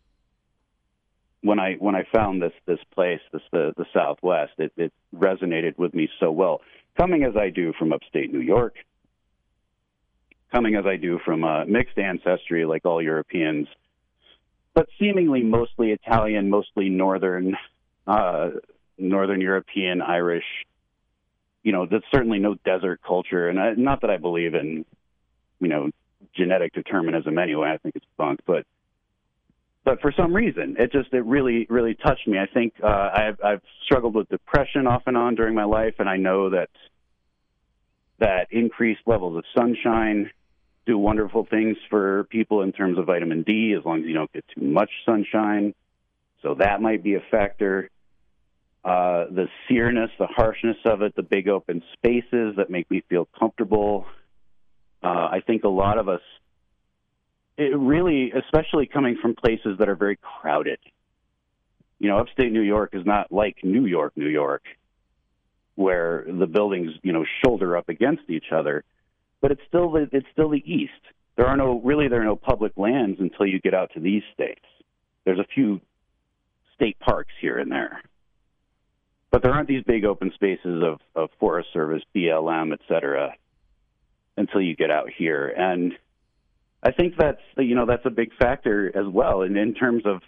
[1.42, 5.76] when I when I found this this place, this the the Southwest, it, it resonated
[5.76, 6.62] with me so well.
[6.96, 8.76] Coming as I do from upstate New York,
[10.52, 13.66] coming as I do from a mixed ancestry like all Europeans,
[14.74, 17.56] but seemingly mostly Italian, mostly northern,
[18.06, 18.50] uh,
[18.98, 20.44] northern European, Irish.
[21.62, 24.84] You know, there's certainly no desert culture, and I, not that I believe in,
[25.60, 25.90] you know,
[26.34, 27.70] genetic determinism anyway.
[27.72, 28.64] I think it's bunk, but
[29.84, 32.38] but for some reason, it just it really really touched me.
[32.38, 36.08] I think uh, I've I've struggled with depression off and on during my life, and
[36.08, 36.70] I know that
[38.18, 40.30] that increased levels of sunshine
[40.86, 44.32] do wonderful things for people in terms of vitamin D, as long as you don't
[44.32, 45.74] get too much sunshine.
[46.42, 47.88] So that might be a factor.
[48.84, 53.28] Uh, the seareness, the harshness of it, the big open spaces that make me feel
[53.38, 54.06] comfortable.
[55.02, 56.20] Uh, I think a lot of us,
[57.56, 60.78] it really, especially coming from places that are very crowded.
[61.98, 64.62] You know, upstate New York is not like New York, New York,
[65.74, 68.84] where the buildings, you know, shoulder up against each other
[69.42, 70.92] but it's still the, it's still the East.
[71.36, 74.22] There are no really there are no public lands until you get out to these
[74.32, 74.64] states.
[75.24, 75.80] There's a few
[76.74, 78.00] state parks here and there,
[79.30, 83.34] but there aren't these big open spaces of, of Forest Service, BLM, et cetera,
[84.36, 85.48] until you get out here.
[85.48, 85.92] And
[86.82, 89.42] I think that's you know that's a big factor as well.
[89.42, 90.22] And in terms of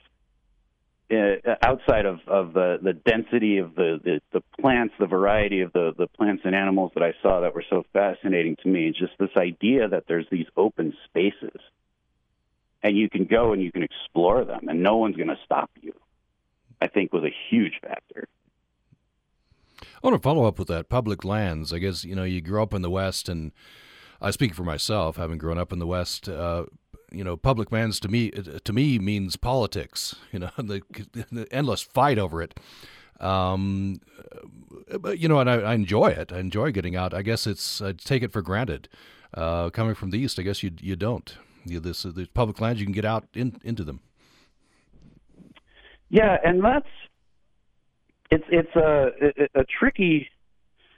[1.10, 5.72] uh, outside of, of the, the density of the, the, the plants, the variety of
[5.72, 9.12] the, the plants and animals that I saw that were so fascinating to me, just
[9.18, 11.60] this idea that there's these open spaces
[12.82, 15.70] and you can go and you can explore them and no one's going to stop
[15.80, 15.92] you,
[16.80, 18.26] I think was a huge factor.
[19.82, 21.72] I want to follow up with that public lands.
[21.72, 23.52] I guess, you know, you grew up in the West and
[24.24, 26.28] I speak for myself, having grown up in the West.
[26.28, 26.64] Uh,
[27.12, 30.16] you know, public lands to me to me means politics.
[30.32, 30.82] You know, the,
[31.30, 32.58] the endless fight over it.
[33.20, 34.00] Um,
[35.00, 36.32] but you know, and I, I, enjoy it.
[36.32, 37.14] I enjoy getting out.
[37.14, 38.88] I guess it's I take it for granted.
[39.32, 41.36] Uh, coming from the east, I guess you you don't.
[41.64, 44.00] You, this the public lands you can get out in, into them.
[46.08, 46.88] Yeah, and that's
[48.30, 49.10] it's it's a
[49.54, 50.28] a, a tricky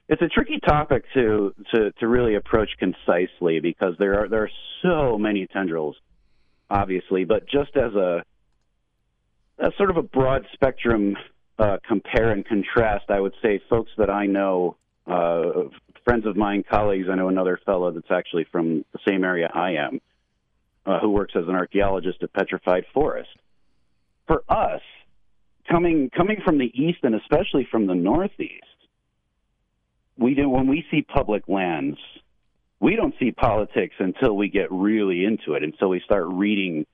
[0.08, 4.50] it's a tricky topic to, to, to really approach concisely because there are there are
[4.82, 5.96] so many tendrils
[6.70, 8.24] obviously, but just as a,
[9.58, 11.16] a sort of a broad spectrum
[11.58, 15.68] uh, compare and contrast, I would say folks that I know, uh,
[16.04, 19.72] friends of mine, colleagues, I know another fellow that's actually from the same area I
[19.72, 20.00] am,
[20.84, 23.30] uh, who works as an archaeologist at Petrified Forest.
[24.26, 24.82] For us,
[25.70, 28.64] coming coming from the east and especially from the northeast,
[30.18, 31.98] we do when we see public lands
[32.80, 36.86] we don't see politics until we get really into it, until we start reading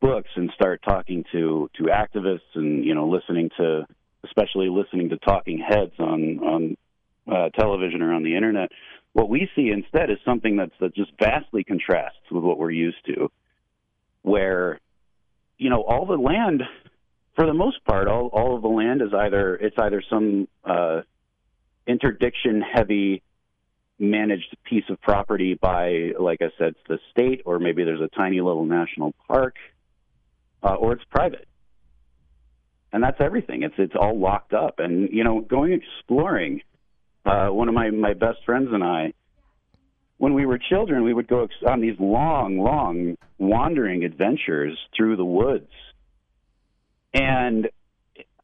[0.00, 3.84] books and start talking to to activists and you know listening to
[4.24, 6.76] especially listening to talking heads on on
[7.30, 8.70] uh, television or on the internet.
[9.12, 13.04] What we see instead is something that's that just vastly contrasts with what we're used
[13.06, 13.30] to,
[14.22, 14.80] where
[15.58, 16.62] you know all the land,
[17.36, 21.02] for the most part, all all of the land is either it's either some uh,
[21.88, 23.22] interdiction heavy
[23.98, 28.40] managed piece of property by, like I said, the state, or maybe there's a tiny
[28.40, 29.56] little national park,
[30.62, 31.48] uh, or it's private.
[32.92, 33.64] And that's everything.
[33.64, 34.78] It's it's all locked up.
[34.78, 36.62] And you know, going exploring.
[37.26, 39.12] Uh, one of my my best friends and I,
[40.18, 45.16] when we were children, we would go ex- on these long, long wandering adventures through
[45.16, 45.70] the woods.
[47.12, 47.68] And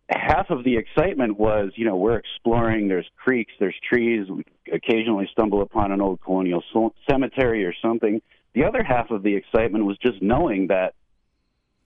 [0.09, 2.88] half of the excitement was, you know, we're exploring.
[2.88, 4.28] There's creeks, there's trees.
[4.28, 6.62] We occasionally stumble upon an old colonial
[7.09, 8.20] cemetery or something.
[8.55, 10.94] The other half of the excitement was just knowing that,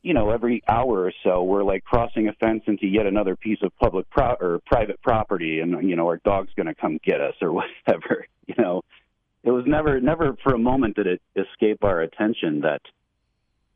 [0.02, 3.58] you know, every hour or so we're like crossing a fence into yet another piece
[3.62, 7.20] of public pro- or private property, and you know, our dog's going to come get
[7.20, 7.52] us or
[7.86, 8.26] whatever.
[8.46, 8.82] You know,
[9.42, 12.82] it was never, never for a moment did it escape our attention that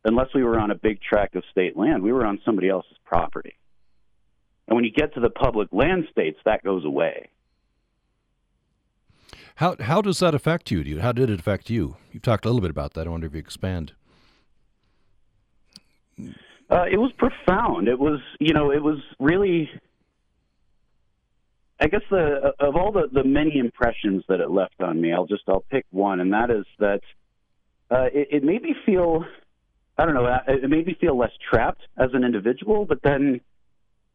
[0.04, 2.96] unless we were on a big tract of state land, we were on somebody else's
[3.04, 3.54] property.
[4.72, 7.28] And when you get to the public land states, that goes away.
[9.56, 10.98] How how does that affect you?
[10.98, 11.98] How did it affect you?
[12.10, 13.06] You've talked a little bit about that.
[13.06, 13.92] I wonder if you expand.
[16.18, 17.86] Uh, it was profound.
[17.86, 19.68] It was, you know, it was really.
[21.78, 25.26] I guess the of all the the many impressions that it left on me, I'll
[25.26, 27.02] just I'll pick one, and that is that
[27.90, 29.26] uh, it, it made me feel
[29.98, 30.24] I don't know.
[30.24, 33.40] Uh, it made me feel less trapped as an individual, but then,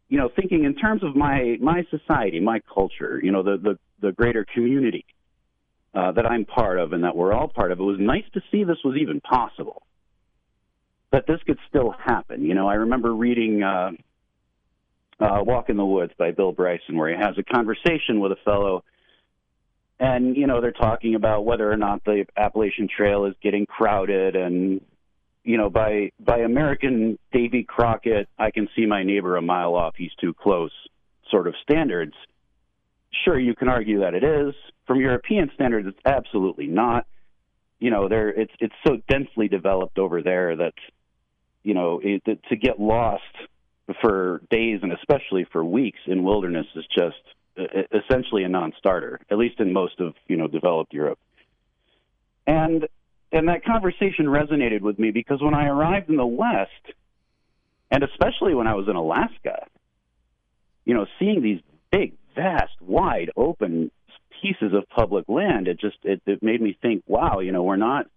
[0.09, 3.79] you know, thinking in terms of my my society, my culture, you know, the the,
[4.01, 5.05] the greater community
[5.93, 8.41] uh, that I'm part of and that we're all part of, it was nice to
[8.51, 9.83] see this was even possible.
[11.11, 12.43] That this could still happen.
[12.43, 13.91] You know, I remember reading uh,
[15.19, 18.37] uh, "Walk in the Woods" by Bill Bryson, where he has a conversation with a
[18.43, 18.83] fellow
[19.99, 24.35] and you know they're talking about whether or not the Appalachian Trail is getting crowded
[24.35, 24.81] and
[25.47, 29.95] you know, by by American Davy Crockett, I can see my neighbor a mile off.
[29.97, 30.73] He's too close.
[31.31, 32.13] Sort of standards.
[33.23, 34.53] Sure, you can argue that it is.
[34.85, 37.07] From European standards, it's absolutely not.
[37.79, 40.73] You know, there it's it's so densely developed over there that
[41.63, 43.23] you know it, to get lost
[44.01, 47.15] for days and especially for weeks in wilderness is just
[47.93, 51.19] essentially a non-starter, at least in most of you know developed Europe.
[52.45, 52.85] And
[53.31, 56.71] and that conversation resonated with me because when I arrived in the West,
[57.91, 59.67] and especially when I was in Alaska,
[60.85, 61.59] you know, seeing these
[61.91, 63.91] big, vast, wide open
[64.41, 67.75] pieces of public land, it just it, it made me think, wow, you know, we're
[67.75, 68.07] not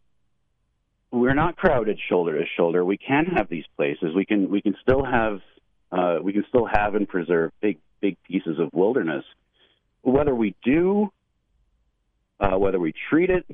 [1.11, 2.85] we're not crowded shoulder to shoulder.
[2.85, 4.15] We can have these places.
[4.15, 5.41] We can we can still have
[5.91, 9.25] uh, we can still have and preserve big big pieces of wilderness.
[10.03, 11.11] Whether we do,
[12.39, 13.45] uh, whether we treat it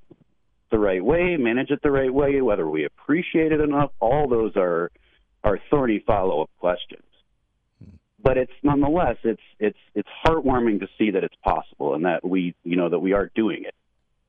[0.70, 4.56] the right way, manage it the right way, whether we appreciate it enough, all those
[4.56, 4.90] are
[5.44, 7.02] are thorny follow up questions.
[8.22, 12.54] But it's nonetheless it's it's it's heartwarming to see that it's possible and that we
[12.64, 13.74] you know that we are doing it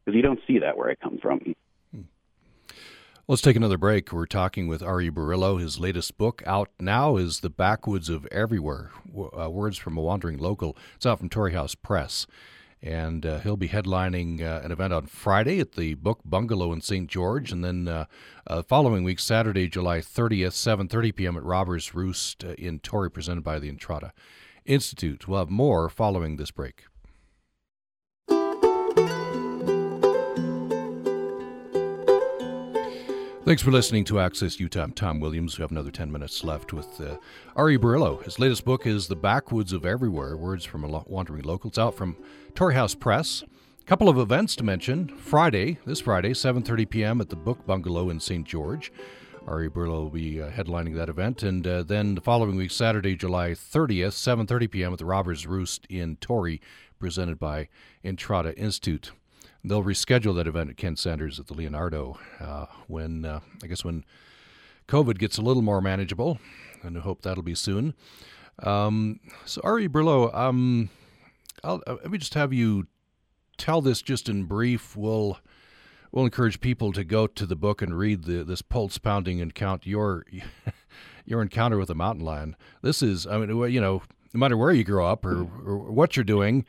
[0.03, 1.55] because you don't see that where I come from.
[3.29, 4.13] Let's take another break.
[4.13, 5.09] We're talking with R.E.
[5.09, 5.59] Burrillo.
[5.59, 8.91] His latest book out now is The Backwoods of Everywhere
[9.37, 10.77] uh, Words from a Wandering Local.
[10.95, 12.25] It's out from Torrey House Press
[12.81, 16.81] and uh, he'll be headlining uh, an event on Friday at the Book Bungalow in
[16.81, 17.09] St.
[17.09, 18.05] George, and then uh,
[18.45, 21.37] uh following week, Saturday, July 30th, 7:30 p.m.
[21.37, 24.13] at Robbers Roost uh, in Torrey, presented by the Entrada
[24.65, 25.27] Institute.
[25.27, 26.85] We'll have more following this break.
[33.47, 34.83] Thanks for listening to Access Utah.
[34.83, 35.57] I'm Tom Williams.
[35.57, 37.15] We have another 10 minutes left with uh,
[37.55, 37.77] R.E.
[37.77, 38.21] Burrillo.
[38.21, 41.69] His latest book is The Backwoods of Everywhere Words from a Wandering Local.
[41.69, 42.17] It's out from
[42.55, 43.45] Torrey House Press.
[43.79, 45.07] A couple of events to mention.
[45.07, 47.21] Friday, this Friday, 7.30 p.m.
[47.21, 48.45] at the Book Bungalow in St.
[48.45, 48.91] George.
[49.47, 49.69] R.E.
[49.69, 51.41] Burrillo will be uh, headlining that event.
[51.41, 54.91] And uh, then the following week, Saturday, July 30th, 7.30 p.m.
[54.91, 56.59] at the Robbers Roost in Torrey,
[56.99, 57.69] presented by
[58.03, 59.13] Entrada Institute.
[59.63, 63.83] They'll reschedule that event at Ken Sanders at the Leonardo uh, when uh, I guess
[63.83, 64.05] when
[64.87, 66.39] COVID gets a little more manageable,
[66.83, 67.93] and I hope that'll be soon.
[68.63, 69.87] Um, so R.E.
[69.87, 70.89] Burrillo, um,
[71.63, 72.87] I'll, uh, let me just have you
[73.57, 74.95] tell this just in brief.
[74.95, 75.39] We'll
[76.11, 79.85] we'll encourage people to go to the book and read the, this pulse pounding account
[79.85, 80.25] your
[81.25, 82.55] your encounter with a mountain lion.
[82.81, 84.03] This is I mean you know
[84.33, 86.65] no matter where you grow up or, or what you're doing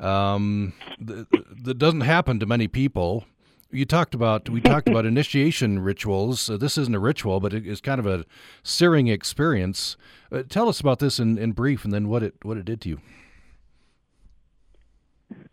[0.00, 1.26] um, that,
[1.64, 3.24] that doesn't happen to many people.
[3.70, 6.50] You talked about we talked about initiation rituals.
[6.50, 8.24] Uh, this isn't a ritual, but it is kind of a
[8.62, 9.96] searing experience.
[10.32, 12.80] Uh, tell us about this in, in brief, and then what it what it did
[12.82, 13.00] to you.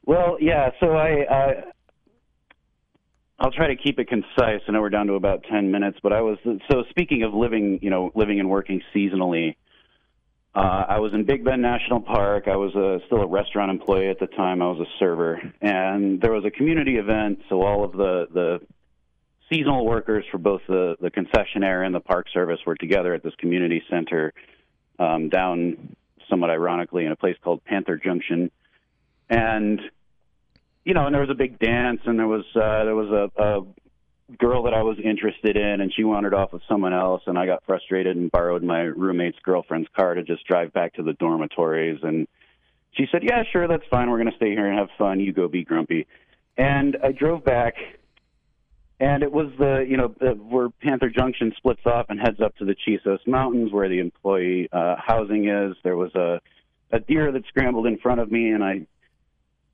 [0.05, 0.71] Well, yeah.
[0.79, 1.61] So I, uh,
[3.39, 4.61] I'll try to keep it concise.
[4.67, 6.37] I know we're down to about ten minutes, but I was
[6.71, 9.55] so speaking of living, you know, living and working seasonally.
[10.57, 12.47] Uh, I was in Big Bend National Park.
[12.47, 14.63] I was a, still a restaurant employee at the time.
[14.63, 17.41] I was a server, and there was a community event.
[17.47, 18.59] So all of the the
[19.51, 23.35] seasonal workers for both the the concessionaire and the park service were together at this
[23.35, 24.33] community center
[24.97, 25.95] um, down,
[26.27, 28.49] somewhat ironically, in a place called Panther Junction,
[29.29, 29.79] and
[30.85, 33.43] you know, and there was a big dance, and there was uh, there was a,
[33.43, 33.61] a
[34.37, 37.45] girl that I was interested in, and she wandered off with someone else, and I
[37.45, 41.99] got frustrated and borrowed my roommate's girlfriend's car to just drive back to the dormitories.
[42.03, 42.27] And
[42.91, 44.09] she said, "Yeah, sure, that's fine.
[44.09, 45.19] We're to stay here and have fun.
[45.19, 46.07] You go be grumpy."
[46.57, 47.75] And I drove back,
[48.99, 52.55] and it was the you know the, where Panther Junction splits off and heads up
[52.57, 55.77] to the Chisos Mountains, where the employee uh, housing is.
[55.83, 56.41] There was a
[56.91, 58.87] a deer that scrambled in front of me, and I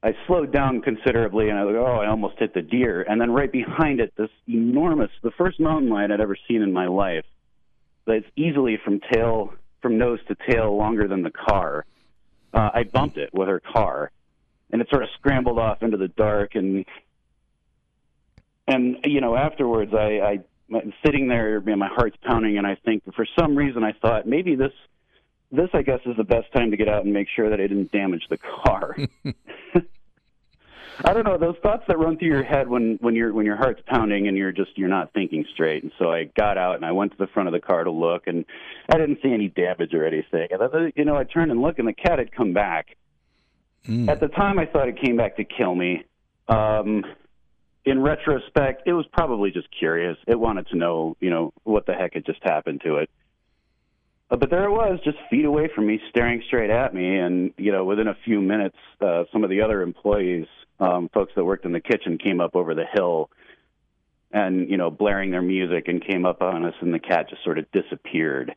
[0.04, 3.04] I slowed down considerably, and I was like, oh, I almost hit the deer.
[3.04, 6.74] And then right behind it, this enormous, the first mountain lion I'd ever seen in
[6.74, 7.24] my life.
[8.06, 11.86] That's easily from tail, from nose to tail, longer than the car.
[12.54, 14.12] Uh, I bumped it with her car,
[14.72, 16.56] and it sort of scrambled off into the dark.
[16.56, 16.86] And
[18.68, 20.40] and you know, afterwards, I, I
[20.76, 24.28] I'm sitting there, and my heart's pounding, and I think for some reason I thought
[24.28, 24.74] maybe this
[25.54, 27.68] this I guess is the best time to get out and make sure that I
[27.68, 28.98] didn't damage the car.
[31.06, 33.56] I don't know those thoughts that run through your head when when your when your
[33.56, 35.84] heart's pounding and you're just you're not thinking straight.
[35.84, 37.92] And so I got out and I went to the front of the car to
[37.92, 38.46] look, and
[38.90, 40.50] I didn't see any damage or anything.
[40.52, 42.96] And then, you know, I turned and looked, and the cat had come back.
[43.88, 44.08] Mm.
[44.08, 46.04] At the time, I thought it came back to kill me.
[46.48, 47.04] Um,
[47.86, 50.18] in retrospect, it was probably just curious.
[50.28, 53.10] It wanted to know, you know, what the heck had just happened to it.
[54.34, 57.18] Uh, but there it was, just feet away from me, staring straight at me.
[57.20, 60.48] And you know, within a few minutes, uh, some of the other employees,
[60.80, 63.30] um, folks that worked in the kitchen, came up over the hill,
[64.32, 67.44] and you know, blaring their music, and came up on us, and the cat just
[67.44, 68.56] sort of disappeared.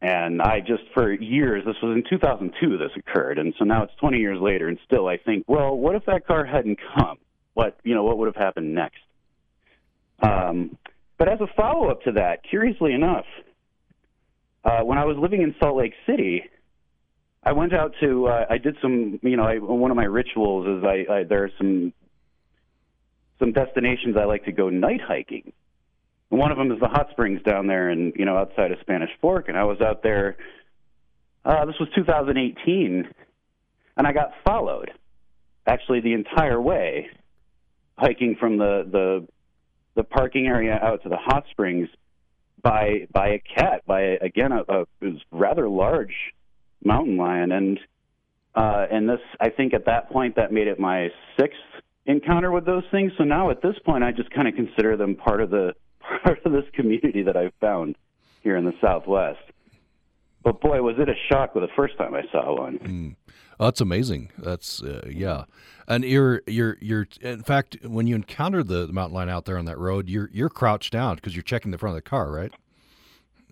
[0.00, 3.94] And I just, for years, this was in 2002 this occurred, and so now it's
[4.00, 7.18] 20 years later, and still I think, well, what if that car hadn't come?
[7.54, 8.98] What you know, what would have happened next?
[10.20, 10.76] Um,
[11.18, 13.26] but as a follow up to that, curiously enough,
[14.68, 16.44] uh, when I was living in Salt Lake City,
[17.42, 20.66] I went out to uh, I did some you know I, one of my rituals
[20.66, 21.94] is I, I there are some
[23.38, 25.52] some destinations I like to go night hiking.
[26.30, 28.78] And one of them is the hot springs down there and you know outside of
[28.80, 30.36] Spanish Fork and I was out there
[31.46, 33.08] uh this was 2018
[33.96, 34.90] and I got followed
[35.66, 37.08] actually the entire way
[37.96, 39.28] hiking from the the
[39.94, 41.88] the parking area out to the hot springs
[42.62, 44.84] by by a cat, by again a, a
[45.30, 46.14] rather large
[46.84, 47.80] mountain lion, and
[48.54, 51.58] uh, and this I think at that point that made it my sixth
[52.06, 53.12] encounter with those things.
[53.18, 55.74] So now at this point, I just kind of consider them part of the
[56.24, 57.96] part of this community that I've found
[58.42, 59.40] here in the Southwest.
[60.42, 62.78] But boy, was it a shock the first time I saw one.
[62.78, 63.16] Mm.
[63.60, 64.30] Oh, that's amazing.
[64.38, 65.44] That's uh, yeah,
[65.88, 69.58] and you're you're you're in fact when you encounter the, the mountain lion out there
[69.58, 72.30] on that road, you're you're crouched down because you're checking the front of the car,
[72.30, 72.52] right?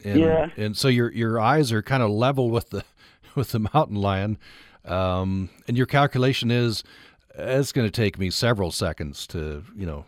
[0.05, 0.49] And, yeah.
[0.57, 2.85] And so your your eyes are kind of level with the
[3.35, 4.39] with the mountain lion,
[4.85, 6.85] um, and your calculation is
[7.35, 10.05] it's going to take me several seconds to you know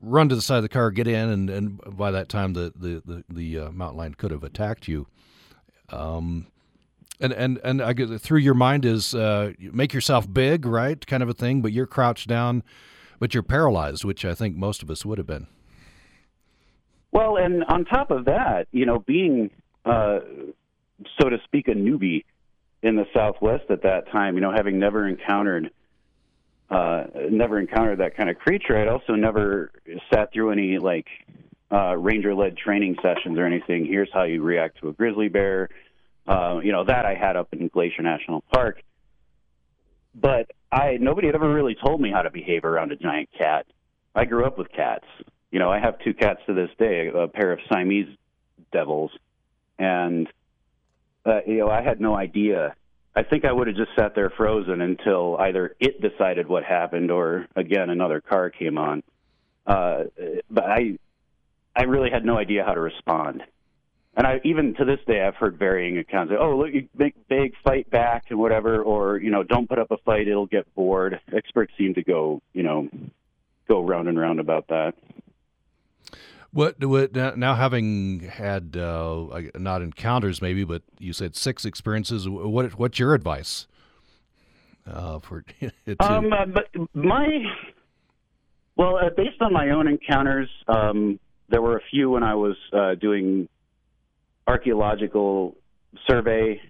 [0.00, 2.72] run to the side of the car, get in, and, and by that time the
[2.76, 5.06] the the, the uh, mountain lion could have attacked you.
[5.90, 6.46] Um,
[7.20, 11.28] and and and I through your mind is uh, make yourself big, right, kind of
[11.28, 11.62] a thing.
[11.62, 12.62] But you're crouched down,
[13.18, 15.46] but you're paralyzed, which I think most of us would have been.
[17.12, 19.50] Well, and on top of that, you know, being
[19.84, 20.20] uh,
[21.20, 22.24] so to speak a newbie
[22.82, 25.70] in the Southwest at that time, you know, having never encountered
[26.70, 29.70] uh, never encountered that kind of creature, I'd also never
[30.12, 31.06] sat through any like
[31.70, 33.86] uh, ranger-led training sessions or anything.
[33.86, 35.68] Here's how you react to a grizzly bear
[36.26, 38.82] uh, you know, that I had up in Glacier National Park.
[40.14, 43.66] But I nobody had ever really told me how to behave around a giant cat.
[44.14, 45.06] I grew up with cats.
[45.50, 48.08] You know, I have two cats to this day, a pair of Siamese
[48.72, 49.10] devils,
[49.78, 50.28] and
[51.26, 52.74] uh, you know, I had no idea.
[53.16, 57.10] I think I would have just sat there frozen until either it decided what happened
[57.10, 59.02] or again another car came on.
[59.66, 60.04] Uh,
[60.50, 60.98] but I,
[61.74, 63.42] I really had no idea how to respond.
[64.16, 66.32] And I even to this day I've heard varying accounts.
[66.32, 69.78] Of, oh, look, you make big fight back and whatever, or you know, don't put
[69.78, 71.20] up a fight; it'll get bored.
[71.34, 72.88] Experts seem to go, you know,
[73.68, 74.94] go round and round about that.
[76.52, 77.56] What, what now?
[77.56, 82.28] Having had uh, not encounters, maybe, but you said six experiences.
[82.28, 83.66] What what's your advice
[84.86, 85.44] uh, for?
[85.60, 85.96] To...
[85.98, 87.26] Um, uh, but my
[88.76, 92.56] well, uh, based on my own encounters, um, there were a few when I was
[92.72, 93.48] uh, doing
[94.46, 95.56] archaeological
[96.08, 96.60] survey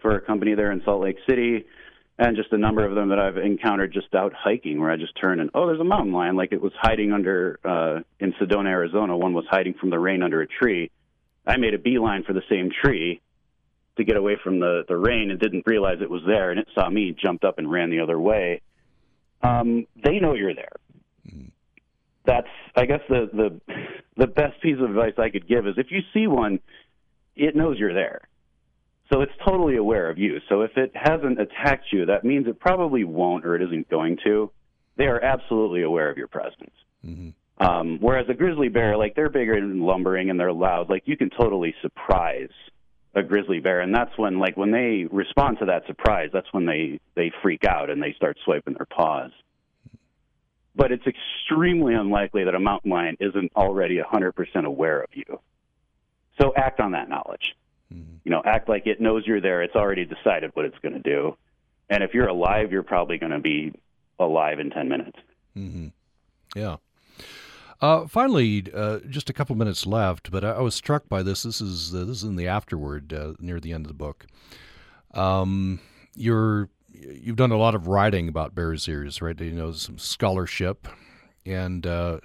[0.00, 1.64] for a company there in Salt Lake City,
[2.18, 5.12] and just a number of them that I've encountered just out hiking, where I just
[5.20, 8.68] turn and oh, there's a mountain lion, like it was hiding under uh, in Sedona,
[8.68, 9.16] Arizona.
[9.16, 10.90] One was hiding from the rain under a tree.
[11.46, 13.20] I made a beeline for the same tree
[13.96, 16.68] to get away from the the rain and didn't realize it was there, and it
[16.74, 18.62] saw me, jumped up and ran the other way.
[19.42, 20.72] Um, they know you're there.
[22.24, 23.74] that's I guess the the
[24.16, 26.60] the best piece of advice I could give is if you see one,
[27.36, 28.22] it knows you're there.
[29.12, 30.38] So it's totally aware of you.
[30.48, 34.18] So if it hasn't attacked you, that means it probably won't or it isn't going
[34.24, 34.50] to.
[34.96, 36.72] They are absolutely aware of your presence.
[37.04, 37.64] Mm-hmm.
[37.64, 41.16] Um, whereas a grizzly bear, like they're bigger and lumbering and they're loud, like you
[41.16, 42.50] can totally surprise
[43.16, 46.66] a grizzly bear, and that's when, like, when they respond to that surprise, that's when
[46.66, 49.30] they they freak out and they start swiping their paws.
[50.74, 55.40] But it's extremely unlikely that a mountain lion isn't already 100% aware of you.
[56.40, 57.54] So act on that knowledge.
[57.92, 58.16] Mm-hmm.
[58.24, 59.62] You know, act like it knows you're there.
[59.62, 61.36] It's already decided what it's going to do.
[61.88, 63.72] And if you're alive, you're probably going to be
[64.18, 65.18] alive in 10 minutes.
[65.56, 65.88] Mm-hmm.
[66.58, 66.76] Yeah.
[67.80, 71.42] Uh, finally, uh, just a couple minutes left, but I, I, was struck by this.
[71.42, 74.26] This is uh, this is in the afterword uh, near the end of the book.
[75.12, 75.80] Um,
[76.14, 79.38] you're you've done a lot of writing about Bears Ears, right?
[79.38, 80.88] You know, some scholarship,
[81.44, 82.20] and uh,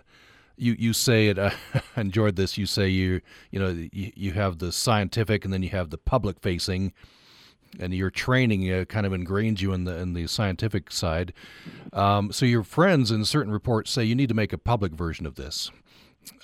[0.62, 1.40] you you say it.
[1.40, 1.54] I
[1.98, 2.58] enjoyed this.
[2.58, 5.98] You say you you know you, you have the scientific, and then you have the
[5.98, 6.94] public facing
[7.80, 11.34] and your training uh, kind of ingrains you in the in the scientific side.
[11.94, 15.26] Um, so your friends in certain reports say you need to make a public version
[15.26, 15.72] of this.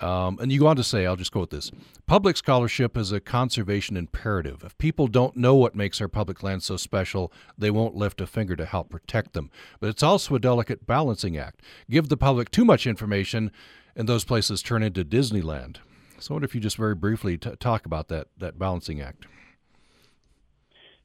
[0.02, 1.72] Um, and you go on to say, I'll just quote this
[2.08, 4.64] public scholarship is a conservation imperative.
[4.64, 8.26] If people don't know what makes our public lands so special, they won't lift a
[8.26, 9.52] finger to help protect them.
[9.80, 11.62] But it's also a delicate balancing act.
[11.92, 13.52] Give the public too much information,
[13.98, 15.78] and those places turn into Disneyland.
[16.20, 19.26] So I wonder if you just very briefly t- talk about that, that balancing act.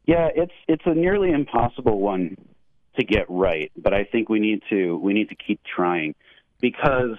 [0.04, 2.36] Yeah, it's it's a nearly impossible one
[2.98, 6.14] to get right, but I think we need to we need to keep trying
[6.60, 7.16] because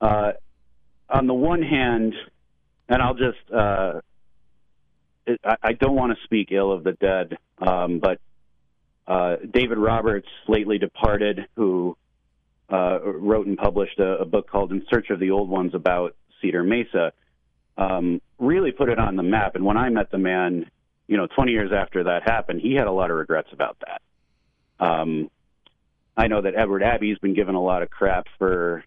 [0.00, 0.32] uh,
[1.10, 2.14] on the one hand,
[2.88, 4.00] and I'll just uh,
[5.26, 8.20] it, I, I don't want to speak ill of the dead, um, but
[9.06, 11.96] uh, David Roberts, lately departed, who
[12.70, 16.16] uh, wrote and published a, a, book called In Search of the Old Ones about
[16.40, 17.12] Cedar Mesa,
[17.78, 19.54] um, really put it on the map.
[19.54, 20.68] And when I met the man,
[21.06, 24.84] you know, 20 years after that happened, he had a lot of regrets about that.
[24.84, 25.30] Um,
[26.16, 28.82] I know that Edward Abbey's been given a lot of crap for,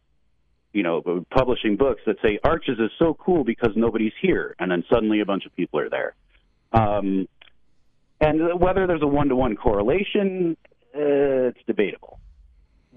[0.73, 4.83] you know, publishing books that say Arches is so cool because nobody's here, and then
[4.91, 6.15] suddenly a bunch of people are there.
[6.71, 7.27] Um,
[8.19, 10.57] and whether there's a one-to-one correlation,
[10.93, 12.19] uh, it's debatable.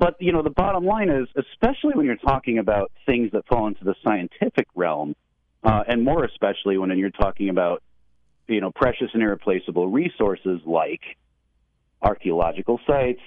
[0.03, 3.69] But you know, the bottom line is, especially when you're talking about things that fall
[3.69, 5.15] into the scientific realm,
[5.63, 7.85] uh, and more especially when you're talking about
[8.49, 11.01] you know, precious and irreplaceable resources like
[12.03, 13.21] archaeological sites.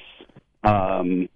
[0.66, 1.30] Um,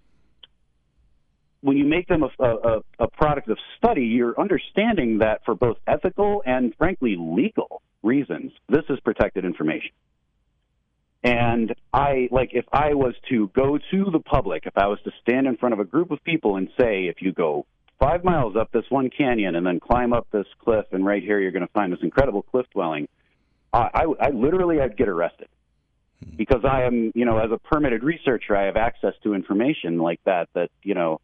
[1.62, 5.78] when you make them a, a, a, product of study, you're understanding that for both
[5.86, 9.90] ethical and, frankly, legal reasons, this is protected information.
[11.22, 15.10] And I, like, if I was to go to the public, if I was to
[15.20, 17.66] stand in front of a group of people and say, if you go
[17.98, 21.38] five miles up this one canyon and then climb up this cliff, and right here
[21.38, 23.06] you're going to find this incredible cliff dwelling,
[23.72, 25.48] I, I, literally I'd get arrested
[26.24, 26.36] hmm.
[26.36, 30.20] because I am, you know, as a permitted researcher, I have access to information like
[30.24, 30.48] that.
[30.54, 31.20] That you know,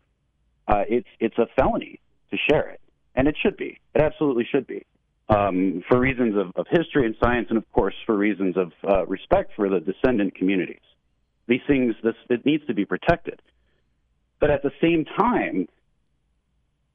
[0.68, 2.80] uh, it's it's a felony to share it,
[3.14, 3.80] and it should be.
[3.94, 4.84] It absolutely should be,
[5.28, 9.06] um, for reasons of, of history and science, and of course for reasons of uh,
[9.06, 10.80] respect for the descendant communities.
[11.48, 13.40] These things, this it needs to be protected,
[14.40, 15.68] but at the same time,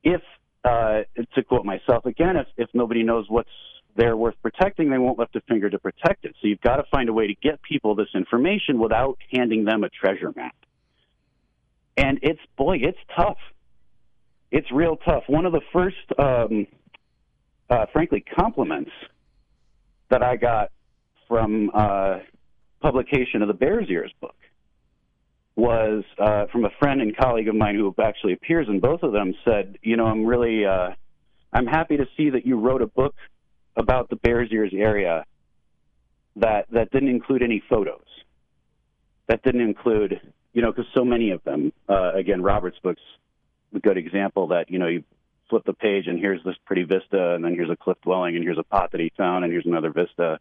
[0.03, 0.21] if
[0.63, 1.01] uh,
[1.35, 3.49] to quote myself again, if if nobody knows what's
[3.95, 6.35] they're worth protecting, they won't lift a finger to protect it.
[6.41, 9.83] So you've got to find a way to get people this information without handing them
[9.83, 10.55] a treasure map.
[11.97, 13.37] And it's, boy, it's tough.
[14.49, 15.23] It's real tough.
[15.27, 16.67] One of the first, um,
[17.71, 18.91] uh, frankly, compliments
[20.09, 20.71] that I got
[21.27, 22.19] from uh,
[22.81, 24.35] publication of the Bears Ears book
[25.55, 29.13] was uh, from a friend and colleague of mine who actually appears in both of
[29.13, 30.89] them said, you know, I'm really, uh,
[31.53, 33.15] I'm happy to see that you wrote a book
[33.77, 35.25] about the Bears Ears area
[36.35, 38.03] that that didn't include any photos.
[39.27, 40.19] That didn't include,
[40.53, 41.71] you know, because so many of them.
[41.87, 43.01] Uh, again, Robert's book's
[43.73, 45.03] a good example that you know you
[45.51, 48.43] flip the page and here's this pretty vista, and then here's a cliff dwelling, and
[48.43, 50.39] here's a pot that he found, and here's another vista.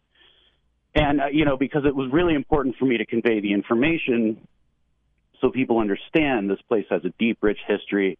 [0.95, 4.47] And uh, you know, because it was really important for me to convey the information
[5.39, 8.17] so people understand this place has a deep, rich history.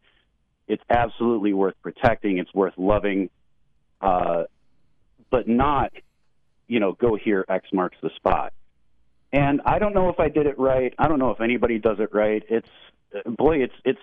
[0.68, 2.38] It's absolutely worth protecting.
[2.38, 3.30] It's worth loving.
[4.00, 4.44] Uh,
[5.30, 5.92] but not,
[6.68, 8.54] you know, go here, X marks the spot.
[9.32, 10.94] And I don't know if I did it right.
[10.98, 12.44] I don't know if anybody does it right.
[12.50, 12.68] It's
[13.26, 14.00] boy, it's it's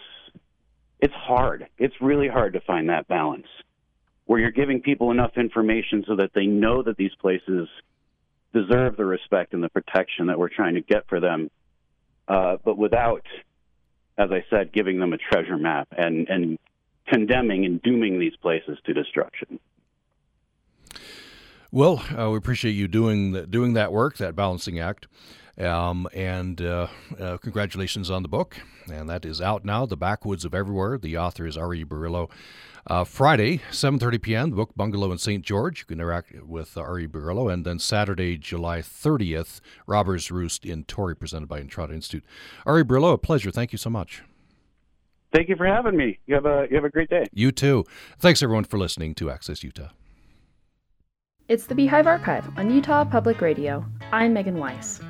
[1.01, 1.67] it's hard.
[1.79, 3.47] It's really hard to find that balance
[4.27, 7.67] where you're giving people enough information so that they know that these places
[8.53, 11.51] deserve the respect and the protection that we're trying to get for them,
[12.29, 13.25] uh, but without,
[14.19, 16.59] as I said, giving them a treasure map and and
[17.07, 19.59] condemning and dooming these places to destruction.
[21.71, 25.07] Well, uh, we appreciate you doing the, doing that work, that balancing act.
[25.59, 26.87] Um, and uh,
[27.19, 28.57] uh, congratulations on the book.
[28.93, 30.99] And that is out now, The Backwoods of Everywhere.
[30.99, 31.85] The author is R.E.
[31.85, 32.31] Burrillo.
[32.87, 35.45] Uh, Friday, 7.30 p.m., the book Bungalow in St.
[35.45, 35.81] George.
[35.81, 37.07] You can interact with R.E.
[37.07, 37.53] Burrillo.
[37.53, 42.25] And then Saturday, July 30th, Robbers Roost in Torrey, presented by Entrada Institute.
[42.65, 42.85] R.E.
[42.85, 43.51] Burrillo, a pleasure.
[43.51, 44.23] Thank you so much.
[45.35, 46.19] Thank you for having me.
[46.27, 47.27] You have a, you have a great day.
[47.33, 47.85] You too.
[48.19, 49.89] Thanks, everyone, for listening to Access Utah.
[51.49, 53.85] It's the Beehive Archive on Utah Public Radio.
[54.13, 55.01] I'm Megan Weiss.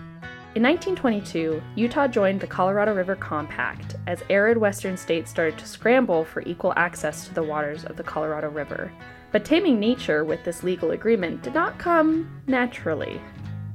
[0.59, 6.25] In 1922, Utah joined the Colorado River Compact as arid western states started to scramble
[6.25, 8.91] for equal access to the waters of the Colorado River.
[9.31, 13.21] But taming nature with this legal agreement did not come naturally.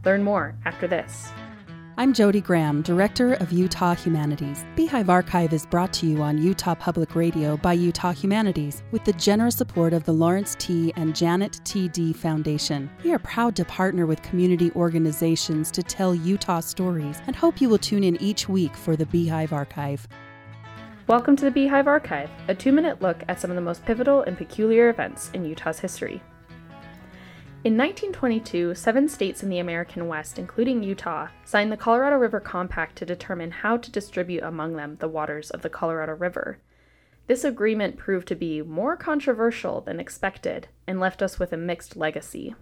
[0.03, 1.31] Learn more after this.
[1.95, 4.65] I'm Jody Graham, Director of Utah Humanities.
[4.75, 9.13] Beehive Archive is brought to you on Utah Public Radio by Utah Humanities with the
[9.13, 10.91] generous support of the Lawrence T.
[10.95, 11.87] and Janet T.
[11.87, 12.89] Dee Foundation.
[13.03, 17.69] We are proud to partner with community organizations to tell Utah stories and hope you
[17.69, 20.07] will tune in each week for the Beehive Archive.
[21.05, 24.23] Welcome to the Beehive Archive, a two minute look at some of the most pivotal
[24.23, 26.23] and peculiar events in Utah's history.
[27.65, 32.97] In 1922, seven states in the American West, including Utah, signed the Colorado River Compact
[32.97, 36.59] to determine how to distribute among them the waters of the Colorado River.
[37.27, 41.95] This agreement proved to be more controversial than expected and left us with a mixed
[41.95, 42.53] legacy.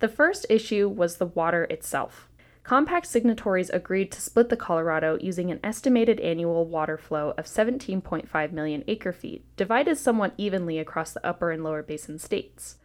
[0.00, 2.28] The first issue was the water itself.
[2.64, 8.52] Compact signatories agreed to split the Colorado using an estimated annual water flow of 17.5
[8.52, 12.76] million acre feet, divided somewhat evenly across the upper and lower basin states.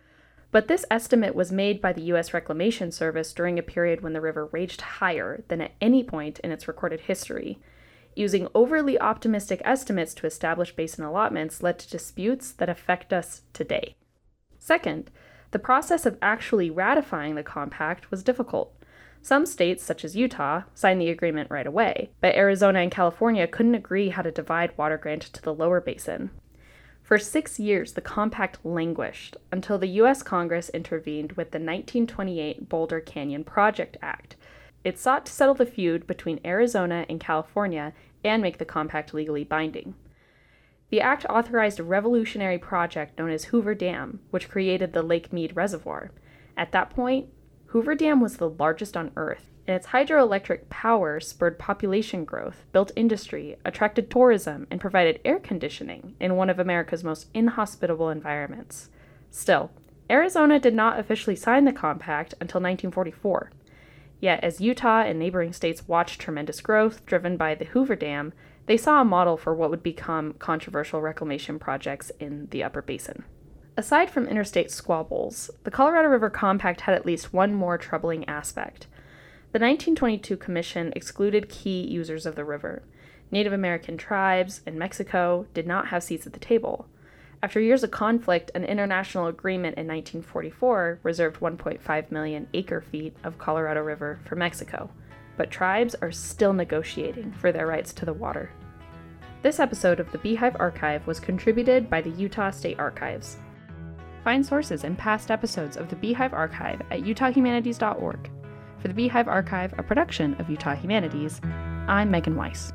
[0.52, 2.34] But this estimate was made by the U.S.
[2.34, 6.52] Reclamation Service during a period when the river raged higher than at any point in
[6.52, 7.60] its recorded history.
[8.16, 13.96] Using overly optimistic estimates to establish basin allotments led to disputes that affect us today.
[14.58, 15.12] Second,
[15.52, 18.74] the process of actually ratifying the compact was difficult.
[19.22, 23.76] Some states, such as Utah, signed the agreement right away, but Arizona and California couldn't
[23.76, 26.32] agree how to divide water granted to the lower basin.
[27.08, 30.22] For six years, the compact languished until the U.S.
[30.22, 34.36] Congress intervened with the 1928 Boulder Canyon Project Act.
[34.84, 37.94] It sought to settle the feud between Arizona and California
[38.26, 39.96] and make the compact legally binding.
[40.90, 45.56] The act authorized a revolutionary project known as Hoover Dam, which created the Lake Mead
[45.56, 46.12] Reservoir.
[46.58, 47.30] At that point,
[47.68, 52.92] Hoover Dam was the largest on Earth and its hydroelectric power spurred population growth, built
[52.96, 58.90] industry, attracted tourism, and provided air conditioning in one of America's most inhospitable environments.
[59.30, 59.72] Still,
[60.10, 63.52] Arizona did not officially sign the compact until 1944.
[64.20, 68.34] Yet, as Utah and neighboring states watched tremendous growth driven by the Hoover Dam,
[68.66, 73.26] they saw a model for what would become controversial reclamation projects in the Upper Basin.
[73.76, 78.88] Aside from interstate squabbles, the Colorado River Compact had at least one more troubling aspect.
[79.54, 82.84] The 1922 Commission excluded key users of the river.
[83.32, 86.86] Native American tribes in Mexico did not have seats at the table.
[87.42, 93.38] After years of conflict, an international agreement in 1944 reserved 1.5 million acre feet of
[93.38, 94.90] Colorado River for Mexico,
[95.38, 98.52] but tribes are still negotiating for their rights to the water.
[99.44, 103.38] This episode of the Beehive Archive was contributed by the Utah State Archives.
[104.26, 108.30] Find sources and past episodes of the Beehive Archive at utahhumanities.org.
[108.80, 111.42] For the Beehive Archive, a production of Utah Humanities,
[111.88, 112.72] I'm Megan Weiss.